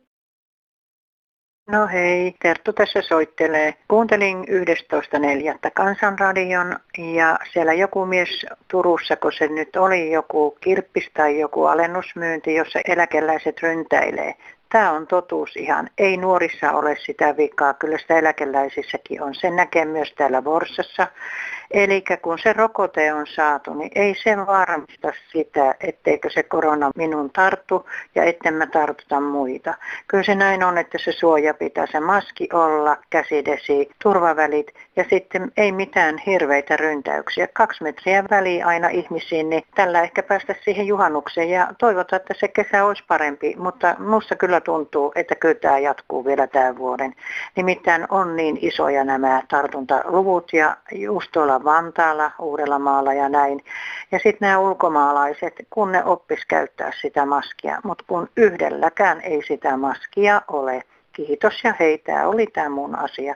No 1.71 1.87
hei, 1.87 2.35
Terttu 2.43 2.73
tässä 2.73 3.03
soittelee. 3.03 3.75
Kuuntelin 3.89 4.37
11.4. 4.39 5.71
Kansanradion 5.75 6.79
ja 7.15 7.39
siellä 7.53 7.73
joku 7.73 8.07
mies 8.07 8.47
Turussa, 8.69 9.17
kun 9.17 9.33
se 9.33 9.49
nyt 9.49 9.77
oli 9.77 10.13
joku 10.13 10.57
kirppis 10.61 11.11
tai 11.15 11.41
joku 11.41 11.65
alennusmyynti, 11.65 12.55
jossa 12.55 12.79
eläkeläiset 12.89 13.63
ryntäilee. 13.63 14.35
Tämä 14.73 14.93
on 14.93 15.07
totuus 15.07 15.57
ihan. 15.57 15.91
Ei 15.99 16.17
nuorissa 16.17 16.73
ole 16.73 16.97
sitä 17.07 17.37
vikaa, 17.37 17.75
kyllä 17.75 17.99
sitä 17.99 18.19
eläkeläisissäkin 18.19 19.23
on. 19.23 19.35
Sen 19.35 19.57
näkee 19.57 19.85
myös 19.85 20.13
täällä 20.17 20.45
Vorsassa. 20.45 21.07
Eli 21.73 22.05
kun 22.23 22.39
se 22.39 22.53
rokote 22.53 23.13
on 23.13 23.27
saatu, 23.27 23.75
niin 23.75 23.91
ei 23.95 24.15
sen 24.23 24.47
varmista 24.47 25.13
sitä, 25.33 25.75
etteikö 25.81 26.31
se 26.31 26.43
korona 26.43 26.91
minun 26.97 27.31
tarttu 27.31 27.89
ja 28.15 28.25
etten 28.25 28.55
mä 28.55 28.67
tartuta 28.67 29.21
muita. 29.21 29.75
Kyllä 30.09 30.25
se 30.25 30.35
näin 30.35 30.65
on, 30.65 30.79
että 30.79 30.99
se 30.99 31.13
suoja 31.13 31.55
pitää 31.55 31.87
se 31.93 32.01
maski 32.01 32.49
olla, 32.53 32.97
käsidesi, 33.11 33.91
turvavälit 34.03 34.67
ja 34.97 35.05
sitten 35.11 35.53
ei 35.57 35.73
mitään 35.73 36.19
hirveitä 36.19 36.77
ryntäyksiä. 36.77 37.49
Kaksi 37.53 37.83
metriä 37.83 38.25
väliä 38.31 38.67
aina 38.67 38.89
ihmisiin, 38.89 39.51
niin 39.51 39.63
tällä 39.75 40.03
ehkä 40.03 40.23
päästä 40.23 40.55
siihen 40.65 40.87
juhannukseen 40.87 41.51
ja 41.51 41.69
toivotaan, 41.79 42.21
että 42.21 42.35
se 42.37 42.49
kesä 42.49 42.85
olisi 42.85 43.05
parempi. 43.09 43.55
Mutta 43.59 43.97
minusta 43.99 44.37
kyllä 44.37 44.61
tuntuu, 44.61 45.13
että 45.15 45.35
kyllä 45.35 45.55
tämä 45.55 45.79
jatkuu 45.79 46.25
vielä 46.25 46.47
tämän 46.47 46.79
vuoden. 46.79 47.15
Nimittäin 47.57 48.07
on 48.11 48.37
niin 48.37 48.59
isoja 48.61 49.05
nämä 49.05 49.43
tartuntaluvut 49.49 50.53
ja 50.53 50.77
just 50.93 51.33
tuolla 51.33 51.62
Vantaalla, 51.65 52.31
Uudellamaalla 52.39 53.15
ja 53.15 53.29
näin. 53.29 53.65
Ja 54.13 54.19
sitten 54.19 54.37
nämä 54.41 54.59
ulkomaalaiset, 54.59 55.55
kun 55.71 55.93
ne 55.93 56.05
oppis 56.05 56.45
käyttää 56.49 56.91
sitä 57.01 57.27
maskia, 57.27 57.81
mutta 57.85 58.05
kun 58.09 58.29
yhdelläkään 58.37 59.21
ei 59.21 59.43
sitä 59.47 59.77
maskia 59.77 60.43
ole. 60.49 60.83
Kiitos 61.13 61.55
ja 61.65 61.75
hei, 61.81 61.99
tämä 61.99 62.29
oli 62.29 62.47
tämä 62.47 62.69
mun 62.69 62.99
asia. 62.99 63.35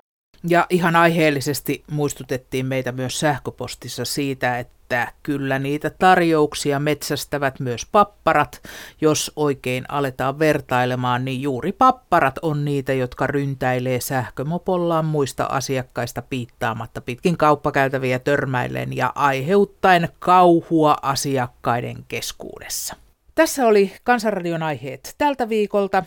Ja 0.49 0.67
ihan 0.71 0.97
aiheellisesti 0.97 1.85
muistutettiin 1.91 2.67
meitä 2.67 2.93
myös 2.93 3.21
sähköpostissa 3.21 4.05
siitä, 4.05 4.59
että 4.59 4.76
kyllä 5.23 5.59
niitä 5.59 5.91
tarjouksia 5.91 6.79
metsästävät 6.79 7.61
myös 7.61 7.87
papparat. 7.93 8.63
Jos 9.01 9.33
oikein 9.37 9.85
aletaan 9.89 10.39
vertailemaan, 10.39 11.25
niin 11.25 11.43
juuri 11.43 11.73
papparat 11.73 12.39
on 12.43 12.65
niitä, 12.65 12.93
jotka 12.93 13.27
ryntäilee 13.27 14.01
sähkömopollaan 14.01 15.05
muista 15.05 15.45
asiakkaista 15.45 16.23
piittaamatta 16.23 17.01
pitkin 17.01 17.37
kauppakäytäviä 17.37 18.19
törmäillen 18.19 18.97
ja 18.97 19.13
aiheuttaen 19.15 20.09
kauhua 20.19 20.97
asiakkaiden 21.03 21.97
keskuudessa. 22.09 22.97
Tässä 23.35 23.67
oli 23.67 23.93
Kansanradion 24.05 24.63
aiheet 24.63 25.15
tältä 25.19 25.49
viikolta. 25.49 26.03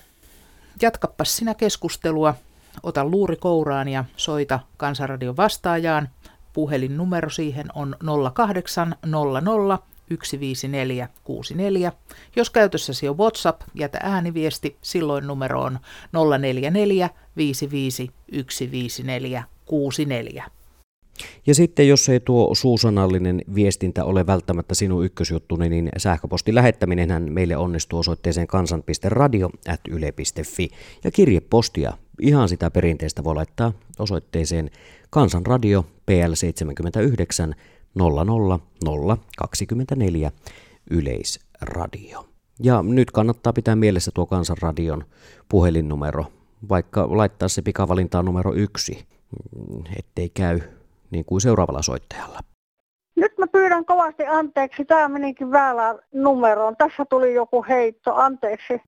Jatkappas 0.82 1.38
sinä 1.38 1.54
keskustelua 1.54 2.36
ota 2.84 3.06
luuri 3.06 3.36
kouraan 3.36 3.88
ja 3.88 4.06
soita 4.16 4.60
Kansanradion 4.78 5.38
vastaajaan. 5.38 6.10
Puhelinnumero 6.54 7.30
siihen 7.30 7.68
on 7.76 7.96
0800 8.34 9.80
15464. 10.10 11.92
Jos 12.36 12.50
käytössäsi 12.50 13.10
on 13.10 13.18
WhatsApp, 13.18 13.62
jätä 13.76 14.00
ääniviesti, 14.04 14.78
silloin 14.82 15.28
numero 15.28 15.62
on 15.62 15.80
044 16.38 17.10
55 17.38 18.12
154 18.50 19.44
64. 19.66 20.46
Ja 21.48 21.56
sitten 21.56 21.88
jos 21.88 22.10
ei 22.10 22.20
tuo 22.20 22.56
suusanallinen 22.56 23.42
viestintä 23.56 24.06
ole 24.06 24.28
välttämättä 24.28 24.76
sinun 24.76 25.06
ykkösjuttuni, 25.06 25.70
niin 25.70 25.90
sähköpostin 25.98 26.56
lähettäminen 26.56 27.34
meille 27.34 27.58
onnistuu 27.58 28.00
osoitteeseen 28.00 28.48
kansan.radio.yle.fi 28.48 30.70
ja 31.04 31.12
kirjepostia 31.12 31.94
ihan 32.22 32.50
sitä 32.50 32.72
perinteistä 32.72 33.24
voi 33.24 33.36
laittaa 33.36 33.74
osoitteeseen 34.00 34.70
Kansanradio 35.10 35.86
PL 36.10 36.34
79 36.34 37.56
00024 37.96 40.32
Yleisradio. 40.92 42.26
Ja 42.64 42.84
nyt 42.84 43.12
kannattaa 43.12 43.54
pitää 43.54 43.76
mielessä 43.76 44.12
tuo 44.14 44.26
Kansanradion 44.26 45.04
puhelinnumero, 45.50 46.26
vaikka 46.70 47.18
laittaa 47.18 47.48
se 47.48 47.62
pikavalintaan 47.62 48.26
numero 48.26 48.54
yksi, 48.54 49.06
ettei 50.00 50.30
käy 50.30 50.60
niin 51.12 51.26
kuin 51.26 51.42
seuraavalla 51.42 51.82
soittajalla. 51.82 52.40
Nyt 53.16 53.38
mä 53.38 53.48
pyydän 53.48 53.86
kovasti 53.86 54.26
anteeksi. 54.26 54.86
Tämä 54.86 55.08
menikin 55.08 55.52
väärään 55.52 56.00
numeroon. 56.14 56.76
Tässä 56.78 57.06
tuli 57.06 57.34
joku 57.34 57.66
heitto. 57.70 58.16
Anteeksi. 58.16 58.82